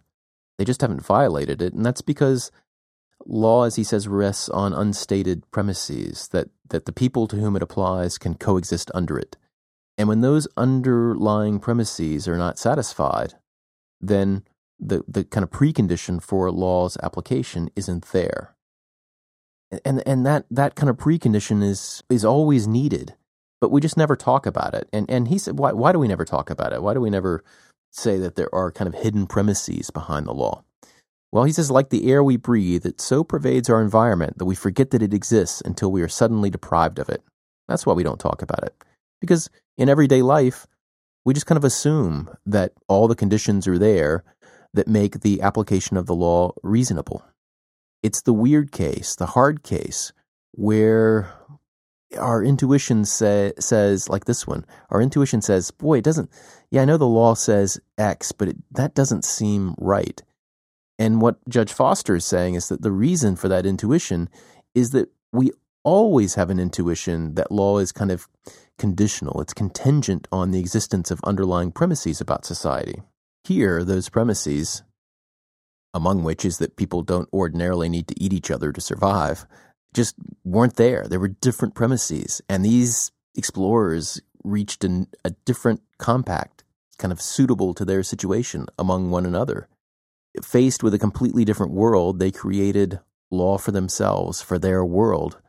They 0.58 0.66
just 0.66 0.82
haven't 0.82 1.06
violated 1.06 1.62
it, 1.62 1.74
and 1.74 1.86
that's 1.86 2.02
because 2.02 2.52
law, 3.26 3.64
as 3.64 3.76
he 3.76 3.84
says, 3.84 4.08
rests 4.08 4.50
on 4.50 4.74
unstated 4.74 5.50
premises 5.52 6.28
that, 6.30 6.50
that 6.70 6.86
the 6.86 6.92
people 6.92 7.28
to 7.28 7.38
whom 7.38 7.56
it 7.56 7.62
applies 7.62 8.18
can 8.18 8.36
coexist 8.36 8.92
under 8.94 9.18
it. 9.18 9.38
And 10.00 10.10
when 10.10 10.22
those 10.22 10.48
underlying 10.58 11.60
premises 11.60 12.27
are 12.27 12.39
not 12.39 12.60
satisfied, 12.60 13.36
then 14.01 14.46
the, 14.79 15.03
the 15.08 15.25
kind 15.25 15.44
of 15.46 15.51
precondition 15.51 16.24
for 16.24 16.51
law's 16.51 16.98
application 17.03 17.72
isn't 17.77 18.08
there. 18.13 18.56
And 19.86 20.08
and 20.08 20.25
that 20.25 20.46
that 20.51 20.75
kind 20.75 20.89
of 20.89 20.98
precondition 20.98 21.63
is 21.63 22.03
is 22.10 22.25
always 22.25 22.68
needed 22.68 23.15
but 23.62 23.72
we 23.72 23.82
just 23.82 23.98
never 23.98 24.15
talk 24.15 24.46
about 24.46 24.74
it. 24.74 24.88
And 24.94 25.10
and 25.10 25.27
he 25.27 25.38
said 25.38 25.60
why 25.60 25.74
why 25.74 25.91
do 25.91 26.00
we 26.00 26.08
never 26.08 26.25
talk 26.25 26.50
about 26.50 26.74
it? 26.74 26.84
Why 26.84 26.94
do 26.94 27.01
we 27.01 27.10
never 27.10 27.44
say 27.91 28.18
that 28.20 28.36
there 28.36 28.53
are 28.53 28.72
kind 28.72 28.88
of 28.88 29.01
hidden 29.01 29.27
premises 29.27 29.91
behind 29.91 30.27
the 30.27 30.34
law? 30.34 30.63
Well 31.32 31.44
he 31.44 31.51
says 31.53 31.72
like 31.72 31.89
the 31.89 32.12
air 32.12 32.24
we 32.24 32.38
breathe 32.38 32.86
it 32.86 33.01
so 33.01 33.24
pervades 33.24 33.70
our 33.70 33.82
environment 33.82 34.38
that 34.38 34.46
we 34.46 34.56
forget 34.56 34.91
that 34.91 35.03
it 35.03 35.13
exists 35.13 35.62
until 35.65 35.91
we 35.91 36.01
are 36.01 36.08
suddenly 36.08 36.50
deprived 36.50 37.00
of 37.00 37.10
it. 37.10 37.24
That's 37.68 37.86
why 37.86 37.94
we 37.94 38.03
don't 38.03 38.20
talk 38.20 38.41
about 38.41 38.63
it. 38.63 38.75
Because 39.22 39.50
in 39.79 39.89
everyday 39.89 40.21
life 40.21 40.67
we 41.25 41.33
just 41.33 41.48
kind 41.48 41.57
of 41.57 41.63
assume 41.63 42.29
that 42.45 42.74
all 42.88 43.07
the 43.07 43.15
conditions 43.15 43.67
are 43.67 43.79
there 43.79 44.24
that 44.74 44.88
make 44.88 45.21
the 45.21 45.41
application 45.41 45.98
of 45.98 46.05
the 46.05 46.15
law 46.15 46.51
reasonable 46.62 47.24
it's 48.01 48.21
the 48.21 48.33
weird 48.33 48.71
case, 48.71 49.15
the 49.15 49.25
hard 49.25 49.63
case, 49.63 50.13
where 50.51 51.33
our 52.17 52.43
intuition 52.43 53.05
say, 53.05 53.53
says, 53.59 54.09
like 54.09 54.25
this 54.25 54.48
one, 54.48 54.65
our 54.89 55.01
intuition 55.01 55.41
says, 55.41 55.71
boy, 55.71 56.00
it 56.00 56.03
doesn't, 56.03 56.29
yeah, 56.71 56.81
I 56.81 56.86
know 56.86 56.98
the 56.98 57.05
law 57.05 57.33
says 57.33 57.79
X, 57.98 58.31
but 58.31 58.48
it, 58.48 58.57
that 58.71 58.95
doesn't 58.95 59.25
seem 59.25 59.75
right. 59.77 60.21
And 60.98 61.21
what 61.21 61.38
Judge 61.48 61.71
Foster 61.71 62.15
is 62.15 62.25
saying 62.25 62.55
is 62.55 62.67
that 62.69 62.81
the 62.81 62.91
reason 62.91 63.36
for 63.36 63.48
that 63.48 63.65
intuition 63.65 64.29
is 64.74 64.91
that 64.91 65.09
we 65.31 65.51
always 65.83 66.36
have 66.36 66.50
an 66.50 66.59
intuition 66.59 67.36
that 67.36 67.51
law 67.51 67.77
is 67.77 67.91
kind 67.91 68.12
of 68.12 68.27
conditional, 68.79 69.41
it's 69.41 69.53
contingent 69.53 70.27
on 70.31 70.51
the 70.51 70.59
existence 70.59 71.12
of 71.12 71.19
underlying 71.24 71.71
premises 71.71 72.19
about 72.19 72.45
society. 72.45 73.01
Here, 73.43 73.83
those 73.83 74.09
premises 74.09 74.83
among 75.93 76.24
which 76.24 76.45
is 76.45 76.57
that 76.57 76.75
people 76.75 77.01
don't 77.01 77.29
ordinarily 77.33 77.89
need 77.89 78.07
to 78.07 78.24
eat 78.24 78.33
each 78.33 78.51
other 78.51 78.71
to 78.71 78.81
survive, 78.81 79.45
just 79.93 80.15
weren't 80.43 80.75
there. 80.75 81.05
There 81.07 81.19
were 81.19 81.29
different 81.29 81.75
premises, 81.75 82.41
and 82.48 82.63
these 82.63 83.12
explorers 83.36 84.21
reached 84.43 84.83
an, 84.83 85.07
a 85.25 85.31
different 85.45 85.81
compact, 85.98 86.63
kind 86.98 87.12
of 87.12 87.21
suitable 87.21 87.74
to 87.74 87.86
their 87.86 88.03
situation 88.03 88.67
among 88.77 89.09
one 89.09 89.25
another. 89.25 89.67
Faced 90.43 90.83
with 90.83 90.93
a 90.93 91.00
completely 91.00 91.43
different 91.43 91.74
world, 91.74 92.19
they 92.19 92.31
created 92.31 93.00
law 93.31 93.57
for 93.57 93.71
themselves, 93.71 94.41
for 94.41 94.59
their 94.59 94.86
world, 94.86 95.39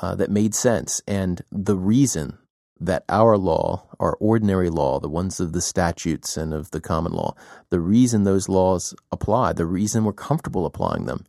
uh, 0.00 0.14
that 0.16 0.30
made 0.30 0.54
sense. 0.54 1.00
And 1.06 1.42
the 1.52 1.76
reason 1.76 2.38
that 2.86 3.04
our 3.08 3.36
law, 3.36 3.86
our 4.00 4.14
ordinary 4.20 4.70
law, 4.70 5.00
the 5.00 5.08
ones 5.08 5.40
of 5.40 5.52
the 5.52 5.60
statutes 5.60 6.36
and 6.36 6.52
of 6.52 6.70
the 6.70 6.80
common 6.80 7.12
law, 7.12 7.34
the 7.70 7.80
reason 7.80 8.24
those 8.24 8.48
laws 8.48 8.94
apply, 9.10 9.52
the 9.52 9.66
reason 9.66 10.04
we're 10.04 10.12
comfortable 10.12 10.66
applying 10.66 11.06
them, 11.06 11.24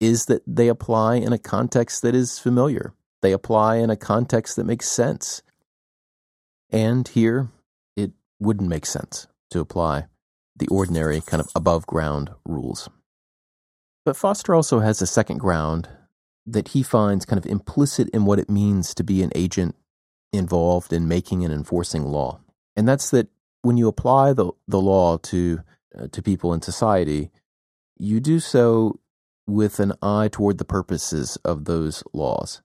is 0.00 0.26
that 0.26 0.42
they 0.46 0.68
apply 0.68 1.16
in 1.16 1.32
a 1.32 1.38
context 1.38 2.02
that 2.02 2.14
is 2.14 2.38
familiar. 2.38 2.92
they 3.22 3.32
apply 3.32 3.76
in 3.76 3.90
a 3.90 3.96
context 3.96 4.56
that 4.56 4.64
makes 4.64 4.88
sense. 4.88 5.42
And 6.70 7.08
here, 7.08 7.48
it 7.96 8.12
wouldn't 8.38 8.68
make 8.68 8.86
sense 8.86 9.26
to 9.50 9.60
apply 9.60 10.06
the 10.54 10.68
ordinary 10.68 11.20
kind 11.22 11.40
of 11.40 11.48
above 11.54 11.86
ground 11.86 12.30
rules. 12.44 12.88
But 14.04 14.16
Foster 14.16 14.54
also 14.54 14.80
has 14.80 15.02
a 15.02 15.06
second 15.06 15.38
ground 15.38 15.88
that 16.46 16.68
he 16.68 16.82
finds 16.82 17.24
kind 17.24 17.38
of 17.38 17.50
implicit 17.50 18.08
in 18.10 18.24
what 18.24 18.38
it 18.38 18.48
means 18.50 18.94
to 18.94 19.02
be 19.02 19.22
an 19.22 19.32
agent 19.34 19.74
involved 20.32 20.92
in 20.92 21.08
making 21.08 21.44
and 21.44 21.52
enforcing 21.52 22.04
law. 22.04 22.40
And 22.76 22.86
that's 22.86 23.10
that 23.10 23.28
when 23.62 23.76
you 23.76 23.88
apply 23.88 24.32
the, 24.32 24.52
the 24.68 24.80
law 24.80 25.16
to, 25.18 25.60
uh, 25.98 26.08
to 26.12 26.22
people 26.22 26.52
in 26.52 26.62
society, 26.62 27.30
you 27.98 28.20
do 28.20 28.40
so 28.40 29.00
with 29.46 29.80
an 29.80 29.92
eye 30.02 30.28
toward 30.30 30.58
the 30.58 30.64
purposes 30.64 31.36
of 31.44 31.64
those 31.64 32.02
laws. 32.12 32.62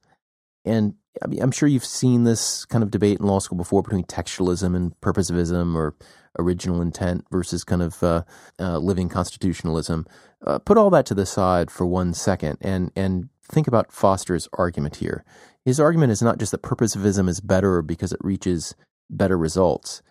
And 0.66 0.96
I 1.24 1.28
mean, 1.28 1.42
I'm 1.42 1.52
sure 1.52 1.68
you've 1.68 1.86
seen 1.86 2.24
this 2.24 2.66
kind 2.66 2.84
of 2.84 2.92
debate 2.92 3.20
in 3.20 3.26
law 3.26 3.40
school 3.40 3.58
before 3.58 3.84
between 3.84 4.06
textualism 4.06 4.76
and 4.76 5.00
purposivism 5.02 5.76
or 5.76 5.96
original 6.40 6.82
intent 6.82 7.26
versus 7.32 7.64
kind 7.64 7.82
of 7.82 8.02
uh, 8.02 8.24
uh, 8.60 8.78
living 8.78 9.10
constitutionalism. 9.10 10.06
Uh, 10.46 10.60
put 10.60 10.78
all 10.78 10.90
that 10.90 11.06
to 11.06 11.14
the 11.14 11.26
side 11.26 11.70
for 11.70 11.86
one 11.86 12.14
second 12.14 12.58
and, 12.62 12.92
and 12.96 13.30
think 13.44 13.68
about 13.68 13.92
Foster's 13.92 14.48
argument 14.54 14.98
here. 14.98 15.24
His 15.66 15.80
argument 15.80 16.12
is 16.12 16.22
not 16.22 16.40
just 16.40 16.52
that 16.52 16.64
purposivism 16.64 17.30
is 17.30 17.40
better 17.40 17.82
because 17.82 18.12
it 18.12 18.20
reaches 18.24 18.76
better 19.10 19.38
results, 19.38 20.02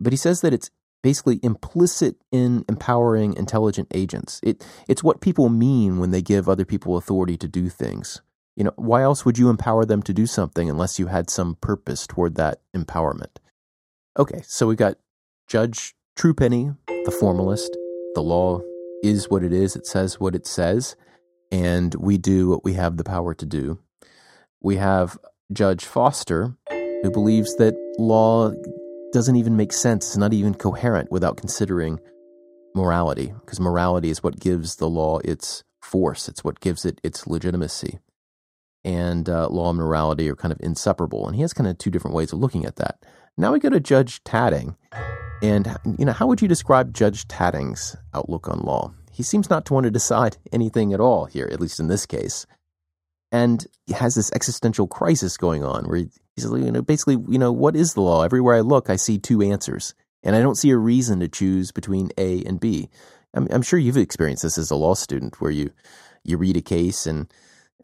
but 0.00 0.12
he 0.12 0.16
says 0.16 0.40
that 0.40 0.54
it's 0.54 0.70
basically 1.02 1.38
implicit 1.42 2.16
in 2.32 2.64
empowering 2.66 3.34
intelligent 3.34 3.88
agents. 3.94 4.40
It, 4.42 4.66
it's 4.88 5.04
what 5.04 5.20
people 5.20 5.50
mean 5.50 5.98
when 5.98 6.10
they 6.10 6.22
give 6.22 6.48
other 6.48 6.64
people 6.64 6.96
authority 6.96 7.36
to 7.36 7.46
do 7.46 7.68
things. 7.68 8.22
You 8.56 8.64
know, 8.64 8.72
why 8.76 9.02
else 9.02 9.24
would 9.24 9.36
you 9.36 9.50
empower 9.50 9.84
them 9.84 10.02
to 10.04 10.14
do 10.14 10.26
something 10.26 10.70
unless 10.70 10.98
you 10.98 11.08
had 11.08 11.28
some 11.28 11.56
purpose 11.56 12.06
toward 12.06 12.36
that 12.36 12.60
empowerment? 12.74 13.36
Okay, 14.18 14.42
so 14.46 14.66
we 14.66 14.76
got 14.76 14.96
Judge 15.46 15.94
Truepenny, 16.16 16.76
the 16.86 17.10
formalist. 17.10 17.76
The 18.14 18.22
law 18.22 18.62
is 19.02 19.28
what 19.28 19.42
it 19.42 19.52
is, 19.52 19.76
it 19.76 19.86
says 19.86 20.18
what 20.18 20.34
it 20.34 20.46
says, 20.46 20.96
and 21.52 21.94
we 21.96 22.16
do 22.16 22.48
what 22.48 22.64
we 22.64 22.74
have 22.74 22.96
the 22.96 23.04
power 23.04 23.34
to 23.34 23.44
do. 23.44 23.78
We 24.64 24.76
have 24.76 25.16
Judge 25.52 25.84
Foster, 25.84 26.56
who 26.70 27.10
believes 27.10 27.54
that 27.56 27.74
law 27.98 28.50
doesn't 29.12 29.36
even 29.36 29.56
make 29.56 29.72
sense, 29.72 30.08
it's 30.08 30.16
not 30.16 30.32
even 30.32 30.54
coherent 30.54 31.12
without 31.12 31.36
considering 31.36 32.00
morality, 32.74 33.32
because 33.40 33.60
morality 33.60 34.10
is 34.10 34.22
what 34.22 34.40
gives 34.40 34.76
the 34.76 34.88
law 34.88 35.18
its 35.18 35.62
force, 35.80 36.28
it's 36.28 36.42
what 36.42 36.58
gives 36.58 36.84
it 36.84 37.00
its 37.04 37.26
legitimacy 37.26 38.00
and 38.84 39.28
uh, 39.28 39.48
law 39.48 39.70
and 39.70 39.78
morality 39.78 40.28
are 40.28 40.36
kind 40.36 40.52
of 40.52 40.60
inseparable. 40.60 41.26
And 41.26 41.34
he 41.34 41.42
has 41.42 41.52
kind 41.52 41.68
of 41.68 41.78
two 41.78 41.90
different 41.90 42.14
ways 42.14 42.32
of 42.32 42.38
looking 42.38 42.66
at 42.66 42.76
that. 42.76 42.98
Now 43.36 43.52
we 43.52 43.58
go 43.58 43.70
to 43.70 43.80
Judge 43.80 44.22
Tatting. 44.24 44.76
And, 45.42 45.76
you 45.98 46.04
know, 46.04 46.12
how 46.12 46.26
would 46.26 46.40
you 46.40 46.48
describe 46.48 46.94
Judge 46.94 47.26
Tatting's 47.26 47.96
outlook 48.14 48.48
on 48.48 48.60
law? 48.60 48.92
He 49.10 49.22
seems 49.22 49.50
not 49.50 49.64
to 49.66 49.74
want 49.74 49.84
to 49.84 49.90
decide 49.90 50.36
anything 50.52 50.92
at 50.92 51.00
all 51.00 51.24
here, 51.26 51.48
at 51.50 51.60
least 51.60 51.80
in 51.80 51.88
this 51.88 52.06
case. 52.06 52.46
And 53.34 53.66
has 53.92 54.14
this 54.14 54.30
existential 54.32 54.86
crisis 54.86 55.36
going 55.36 55.64
on 55.64 55.88
where 55.88 56.04
he's, 56.36 56.44
you 56.44 56.70
know, 56.70 56.82
basically, 56.82 57.18
you 57.28 57.36
know, 57.36 57.50
what 57.50 57.74
is 57.74 57.94
the 57.94 58.00
law? 58.00 58.22
Everywhere 58.22 58.54
I 58.54 58.60
look, 58.60 58.88
I 58.88 58.94
see 58.94 59.18
two 59.18 59.42
answers. 59.42 59.92
And 60.22 60.36
I 60.36 60.40
don't 60.40 60.54
see 60.54 60.70
a 60.70 60.76
reason 60.76 61.18
to 61.18 61.26
choose 61.26 61.72
between 61.72 62.12
A 62.16 62.44
and 62.44 62.60
B. 62.60 62.90
I'm, 63.34 63.48
I'm 63.50 63.62
sure 63.62 63.80
you've 63.80 63.96
experienced 63.96 64.44
this 64.44 64.56
as 64.56 64.70
a 64.70 64.76
law 64.76 64.94
student 64.94 65.40
where 65.40 65.50
you, 65.50 65.72
you 66.22 66.36
read 66.36 66.56
a 66.56 66.62
case 66.62 67.08
and 67.08 67.26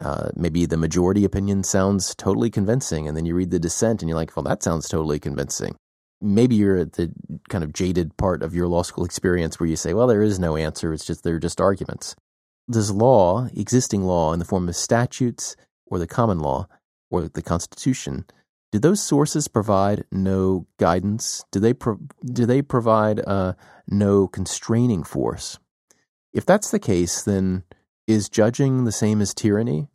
uh, 0.00 0.28
maybe 0.36 0.66
the 0.66 0.76
majority 0.76 1.24
opinion 1.24 1.64
sounds 1.64 2.14
totally 2.14 2.48
convincing, 2.48 3.08
and 3.08 3.16
then 3.16 3.26
you 3.26 3.34
read 3.34 3.50
the 3.50 3.58
dissent 3.58 4.02
and 4.02 4.08
you're 4.08 4.16
like, 4.16 4.36
well, 4.36 4.44
that 4.44 4.62
sounds 4.62 4.88
totally 4.88 5.18
convincing. 5.18 5.74
Maybe 6.20 6.54
you're 6.54 6.78
at 6.78 6.92
the 6.92 7.12
kind 7.48 7.64
of 7.64 7.72
jaded 7.72 8.16
part 8.16 8.44
of 8.44 8.54
your 8.54 8.68
law 8.68 8.82
school 8.82 9.04
experience 9.04 9.58
where 9.58 9.68
you 9.68 9.74
say, 9.74 9.94
well, 9.94 10.06
there 10.06 10.22
is 10.22 10.38
no 10.38 10.56
answer, 10.56 10.92
it's 10.92 11.04
just 11.04 11.24
they're 11.24 11.40
just 11.40 11.60
arguments. 11.60 12.14
Does 12.70 12.90
law, 12.92 13.48
existing 13.54 14.04
law 14.04 14.32
in 14.32 14.38
the 14.38 14.44
form 14.44 14.68
of 14.68 14.76
statutes 14.76 15.56
or 15.86 15.98
the 15.98 16.06
common 16.06 16.38
law 16.38 16.68
or 17.10 17.28
the 17.28 17.42
Constitution, 17.42 18.26
do 18.72 18.78
those 18.78 19.02
sources 19.02 19.48
provide 19.48 20.04
no 20.12 20.66
guidance? 20.78 21.44
Do 21.50 21.58
they 21.58 21.74
pro- 21.74 21.98
do 22.24 22.46
they 22.46 22.62
provide 22.62 23.20
uh, 23.26 23.54
no 23.88 24.28
constraining 24.28 25.02
force? 25.02 25.58
If 26.32 26.46
that's 26.46 26.70
the 26.70 26.78
case, 26.78 27.24
then 27.24 27.64
is 28.06 28.28
judging 28.28 28.84
the 28.84 28.92
same 28.92 29.20
as 29.20 29.34
tyranny? 29.34 29.88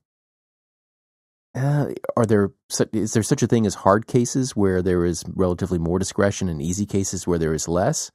Uh, 1.56 1.88
are 2.18 2.26
there 2.26 2.52
is 2.92 3.14
there 3.14 3.24
such 3.24 3.42
a 3.42 3.48
thing 3.48 3.66
as 3.66 3.76
hard 3.76 4.08
cases 4.08 4.58
where 4.58 4.82
there 4.82 5.06
is 5.06 5.24
relatively 5.34 5.80
more 5.80 5.98
discretion 5.98 6.50
and 6.50 6.62
easy 6.62 6.86
cases 6.86 7.26
where 7.26 7.40
there 7.40 7.54
is 7.54 7.70
less? 7.70 8.12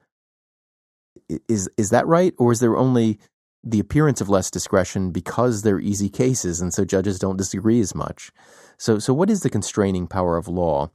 Is 1.48 1.70
is 1.78 1.88
that 1.88 2.06
right, 2.06 2.34
or 2.36 2.52
is 2.52 2.60
there 2.60 2.76
only 2.76 3.18
the 3.62 3.80
appearance 3.80 4.20
of 4.20 4.28
less 4.28 4.50
discretion 4.50 5.10
because 5.10 5.62
they're 5.62 5.80
easy 5.80 6.08
cases, 6.08 6.60
and 6.60 6.72
so 6.72 6.84
judges 6.84 7.18
don't 7.18 7.36
disagree 7.36 7.80
as 7.80 7.94
much? 7.94 8.30
So 8.78 8.98
so 8.98 9.12
what 9.12 9.30
is 9.30 9.40
the 9.40 9.50
constraining 9.50 10.06
power 10.06 10.36
of 10.36 10.48
law? 10.48 10.90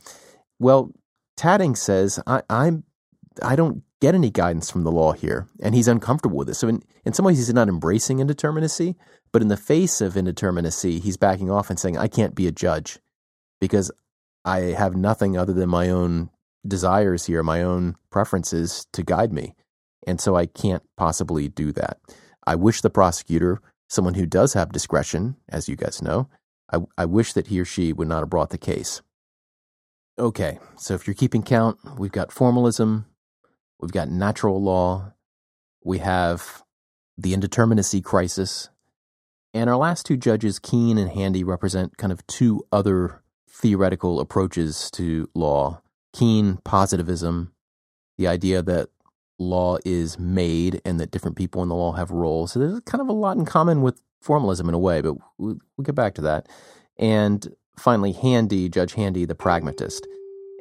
Well, 0.60 0.92
Tatting 1.38 1.76
says 1.76 2.20
I, 2.26 2.42
I'm 2.50 2.84
I 3.44 3.56
don't 3.56 3.84
get 4.02 4.16
any 4.16 4.30
guidance 4.30 4.70
from 4.70 4.84
the 4.84 4.92
law 4.92 5.14
here, 5.14 5.48
and 5.62 5.76
he's 5.76 5.88
uncomfortable 5.88 6.38
with 6.38 6.50
it. 6.50 6.56
So 6.56 6.68
in, 6.68 6.84
in 7.06 7.14
some 7.14 7.26
ways, 7.26 7.38
he's 7.38 7.54
not 7.54 7.70
embracing 7.70 8.20
indeterminacy, 8.20 8.96
but 9.32 9.42
in 9.42 9.48
the 9.48 9.58
face 9.58 10.02
of 10.02 10.14
indeterminacy, 10.14 11.02
he's 11.02 11.18
backing 11.18 11.50
off 11.50 11.70
and 11.70 11.80
saying, 11.80 11.98
I 11.98 12.08
can't 12.08 12.36
be 12.36 12.48
a 12.48 12.52
judge 12.52 13.00
because 13.60 13.92
I 14.44 14.60
have 14.60 14.96
nothing 14.96 15.38
other 15.38 15.54
than 15.54 15.70
my 15.70 15.90
own 15.90 16.30
desires 16.68 17.26
here, 17.26 17.44
my 17.44 17.62
own 17.62 17.96
preferences 18.10 18.88
to 18.94 19.04
guide 19.04 19.34
me. 19.34 19.56
And 20.08 20.22
so 20.22 20.36
I 20.36 20.46
can't 20.46 20.84
possibly 20.98 21.48
do 21.48 21.72
that. 21.74 21.98
I 22.48 22.56
wish 22.56 22.82
the 22.82 22.90
prosecutor, 22.90 23.62
someone 23.90 24.14
who 24.16 24.26
does 24.26 24.54
have 24.54 24.72
discretion, 24.72 25.36
as 25.50 25.68
you 25.68 25.76
guys 25.76 26.02
know, 26.02 26.30
I, 26.72 26.80
I 26.98 27.06
wish 27.06 27.34
that 27.34 27.48
he 27.48 27.60
or 27.60 27.66
she 27.66 27.94
would 27.94 28.08
not 28.08 28.22
have 28.22 28.30
brought 28.30 28.50
the 28.50 28.58
case. 28.58 29.02
Okay, 30.18 30.60
so 30.78 30.94
if 30.94 31.08
you're 31.08 31.14
keeping 31.14 31.44
count, 31.44 31.78
we've 31.98 32.12
got 32.12 32.32
formalism, 32.32 33.06
We've 33.80 33.92
got 33.92 34.10
natural 34.10 34.62
law. 34.62 35.14
We 35.84 36.00
have 36.00 36.64
the 37.18 37.34
indeterminacy 37.34 38.04
crisis. 38.04 38.70
And 39.54 39.70
our 39.70 39.78
last 39.78 40.06
two 40.06 40.18
judges, 40.18 40.60
Keen 40.60 40.98
and 40.98 41.12
Handy, 41.12 41.44
represent 41.44 41.98
kind 41.98 42.12
of 42.12 42.26
two 42.28 42.66
other 42.72 43.22
theoretical 43.50 44.20
approaches 44.20 44.90
to 44.92 45.30
law. 45.34 45.82
Keen, 46.14 46.58
positivism, 46.64 47.54
the 48.18 48.28
idea 48.28 48.62
that 48.64 48.90
law 49.38 49.78
is 49.86 50.18
made 50.18 50.82
and 50.86 51.00
that 51.00 51.12
different 51.12 51.36
people 51.36 51.62
in 51.62 51.70
the 51.70 51.76
law 51.76 51.94
have 51.94 52.12
roles. 52.12 52.54
So 52.54 52.60
there's 52.60 52.80
kind 52.82 53.02
of 53.02 53.10
a 53.10 53.14
lot 53.14 53.38
in 53.38 53.46
common 53.46 53.82
with 53.82 54.02
formalism 54.22 54.68
in 54.70 54.76
a 54.76 54.80
way, 54.80 55.02
but 55.02 55.16
we'll, 55.38 55.58
we'll 55.78 55.84
get 55.84 55.96
back 55.96 56.16
to 56.16 56.22
that. 56.22 56.48
And 56.98 57.48
finally, 57.78 58.12
Handy, 58.12 58.70
Judge 58.70 58.94
Handy, 58.94 59.26
the 59.26 59.36
pragmatist. 59.36 60.08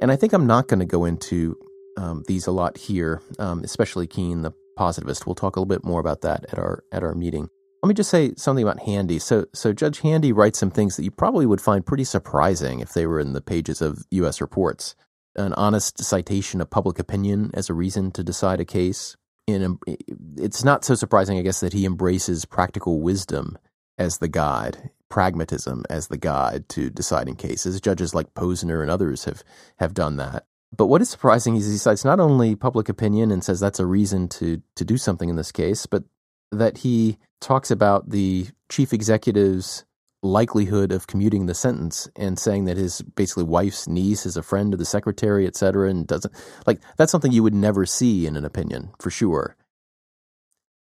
And 0.00 0.10
I 0.10 0.16
think 0.16 0.32
I'm 0.32 0.46
not 0.46 0.68
going 0.68 0.80
to 0.80 0.86
go 0.86 1.04
into 1.04 1.56
um, 1.96 2.24
these 2.26 2.46
a 2.46 2.52
lot 2.52 2.76
here, 2.76 3.22
um, 3.38 3.62
especially 3.62 4.06
Keen, 4.06 4.42
the 4.42 4.52
positivist. 4.76 5.26
We'll 5.26 5.34
talk 5.34 5.56
a 5.56 5.60
little 5.60 5.66
bit 5.66 5.84
more 5.84 6.00
about 6.00 6.22
that 6.22 6.44
at 6.52 6.58
our 6.58 6.82
at 6.92 7.02
our 7.04 7.14
meeting. 7.14 7.48
Let 7.82 7.88
me 7.88 7.94
just 7.94 8.10
say 8.10 8.32
something 8.36 8.64
about 8.64 8.80
Handy. 8.80 9.18
So, 9.18 9.44
so 9.52 9.74
Judge 9.74 10.00
Handy 10.00 10.32
writes 10.32 10.58
some 10.58 10.70
things 10.70 10.96
that 10.96 11.04
you 11.04 11.10
probably 11.10 11.44
would 11.44 11.60
find 11.60 11.84
pretty 11.84 12.04
surprising 12.04 12.80
if 12.80 12.94
they 12.94 13.06
were 13.06 13.20
in 13.20 13.34
the 13.34 13.42
pages 13.42 13.82
of 13.82 14.06
U.S. 14.10 14.40
reports. 14.40 14.94
An 15.36 15.52
honest 15.54 16.02
citation 16.02 16.60
of 16.60 16.70
public 16.70 16.98
opinion 16.98 17.50
as 17.54 17.68
a 17.68 17.74
reason 17.74 18.10
to 18.12 18.22
decide 18.22 18.60
a 18.60 18.64
case. 18.64 19.16
Um, 19.48 19.78
in 19.86 19.96
it's 20.38 20.64
not 20.64 20.84
so 20.84 20.94
surprising, 20.94 21.38
I 21.38 21.42
guess, 21.42 21.60
that 21.60 21.72
he 21.72 21.84
embraces 21.84 22.44
practical 22.44 23.00
wisdom 23.00 23.58
as 23.98 24.18
the 24.18 24.28
guide, 24.28 24.90
pragmatism 25.08 25.84
as 25.90 26.08
the 26.08 26.16
guide 26.16 26.68
to 26.70 26.90
deciding 26.90 27.36
cases. 27.36 27.80
Judges 27.80 28.14
like 28.14 28.34
Posner 28.34 28.80
and 28.80 28.90
others 28.90 29.24
have 29.24 29.44
have 29.78 29.94
done 29.94 30.16
that. 30.16 30.46
But 30.76 30.86
what 30.86 31.02
is 31.02 31.08
surprising 31.08 31.56
is 31.56 31.70
he 31.70 31.78
cites 31.78 32.04
not 32.04 32.20
only 32.20 32.56
public 32.56 32.88
opinion 32.88 33.30
and 33.30 33.44
says 33.44 33.60
that's 33.60 33.80
a 33.80 33.86
reason 33.86 34.28
to 34.30 34.62
to 34.76 34.84
do 34.84 34.96
something 34.96 35.28
in 35.28 35.36
this 35.36 35.52
case, 35.52 35.86
but 35.86 36.04
that 36.50 36.78
he 36.78 37.18
talks 37.40 37.70
about 37.70 38.10
the 38.10 38.48
chief 38.68 38.92
executive's 38.92 39.84
likelihood 40.24 40.90
of 40.90 41.06
commuting 41.06 41.46
the 41.46 41.54
sentence 41.54 42.08
and 42.16 42.38
saying 42.38 42.64
that 42.64 42.76
his 42.76 43.02
basically 43.02 43.44
wife's 43.44 43.86
niece 43.86 44.26
is 44.26 44.36
a 44.36 44.42
friend 44.42 44.72
of 44.72 44.78
the 44.78 44.84
secretary, 44.84 45.46
et 45.46 45.54
cetera, 45.54 45.88
and 45.88 46.06
doesn't 46.06 46.34
like 46.66 46.80
that's 46.96 47.12
something 47.12 47.32
you 47.32 47.42
would 47.42 47.54
never 47.54 47.86
see 47.86 48.26
in 48.26 48.36
an 48.36 48.44
opinion 48.44 48.90
for 48.98 49.10
sure. 49.10 49.56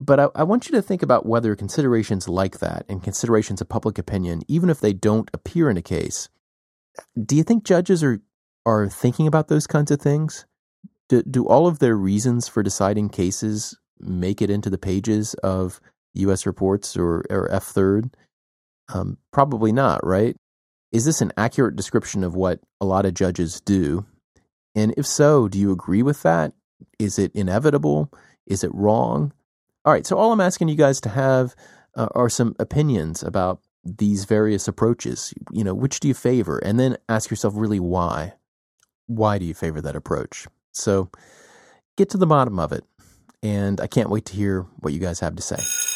But 0.01 0.19
I, 0.19 0.29
I 0.35 0.43
want 0.45 0.69
you 0.69 0.73
to 0.73 0.83
think 0.83 1.03
about 1.03 1.27
whether 1.27 1.55
considerations 1.55 2.29
like 2.29 2.59
that 2.59 2.85
and 2.89 3.03
considerations 3.03 3.61
of 3.61 3.69
public 3.69 3.99
opinion, 3.99 4.43
even 4.49 4.71
if 4.71 4.81
they 4.81 4.93
don't 4.93 5.31
appear 5.33 5.71
in 5.71 5.77
a 5.77 5.83
case, 5.83 6.29
do 7.21 7.37
you 7.37 7.43
think 7.43 7.65
judges 7.65 8.03
are 8.03 8.21
are 8.65 8.89
thinking 8.89 9.27
about 9.27 9.49
those 9.49 9.67
kinds 9.67 9.91
of 9.91 10.01
things? 10.01 10.47
Do, 11.09 11.23
do 11.23 11.47
all 11.47 11.67
of 11.67 11.81
their 11.81 11.97
reasons 11.97 12.49
for 12.49 12.63
deciding 12.63 13.09
cases 13.09 13.77
make 13.99 14.41
it 14.41 14.51
into 14.51 14.71
the 14.71 14.79
pages 14.79 15.35
of 15.35 15.81
U.S. 16.15 16.47
reports 16.47 16.97
or, 16.97 17.25
or 17.29 17.51
F 17.51 17.65
third? 17.65 18.17
Um, 18.93 19.19
probably 19.33 19.73
not, 19.73 20.05
right? 20.07 20.37
Is 20.93 21.05
this 21.05 21.23
an 21.23 21.33
accurate 21.37 21.77
description 21.77 22.23
of 22.23 22.35
what 22.35 22.61
a 22.81 22.85
lot 22.85 23.07
of 23.07 23.15
judges 23.15 23.61
do? 23.61 24.05
And 24.75 24.95
if 24.97 25.07
so, 25.07 25.49
do 25.49 25.59
you 25.59 25.73
agree 25.73 26.03
with 26.03 26.23
that? 26.23 26.53
Is 26.99 27.19
it 27.19 27.33
inevitable? 27.35 28.13
Is 28.47 28.63
it 28.63 28.71
wrong? 28.75 29.33
All 29.85 29.93
right, 29.93 30.07
so 30.07 30.17
all 30.17 30.33
I'm 30.33 30.41
asking 30.41 30.69
you 30.69 30.77
guys 30.77 31.01
to 31.03 31.09
have 31.09 31.55
uh, 31.97 32.09
are 32.15 32.29
some 32.29 32.55
opinions 32.59 33.23
about 33.23 33.61
these 33.85 34.25
various 34.25 34.69
approaches. 34.69 35.35
You 35.51 35.65
know, 35.65 35.75
which 35.75 36.01
do 36.01 36.09
you 36.09 36.15
favor? 36.15 36.59
And 36.59 36.79
then 36.79 36.97
ask 37.09 37.31
yourself 37.31 37.55
really 37.57 37.81
why. 37.81 38.35
Why 39.07 39.39
do 39.39 39.45
you 39.45 39.55
favor 39.55 39.81
that 39.81 39.97
approach? 39.97 40.47
So 40.73 41.11
get 41.97 42.11
to 42.11 42.19
the 42.19 42.27
bottom 42.27 42.59
of 42.59 42.73
it. 42.73 42.85
And 43.43 43.81
I 43.81 43.89
can't 43.89 44.11
wait 44.11 44.27
to 44.27 44.37
hear 44.37 44.63
what 44.79 44.93
you 44.93 45.01
guys 45.01 45.21
have 45.21 45.35
to 45.35 45.43
say. 45.43 45.92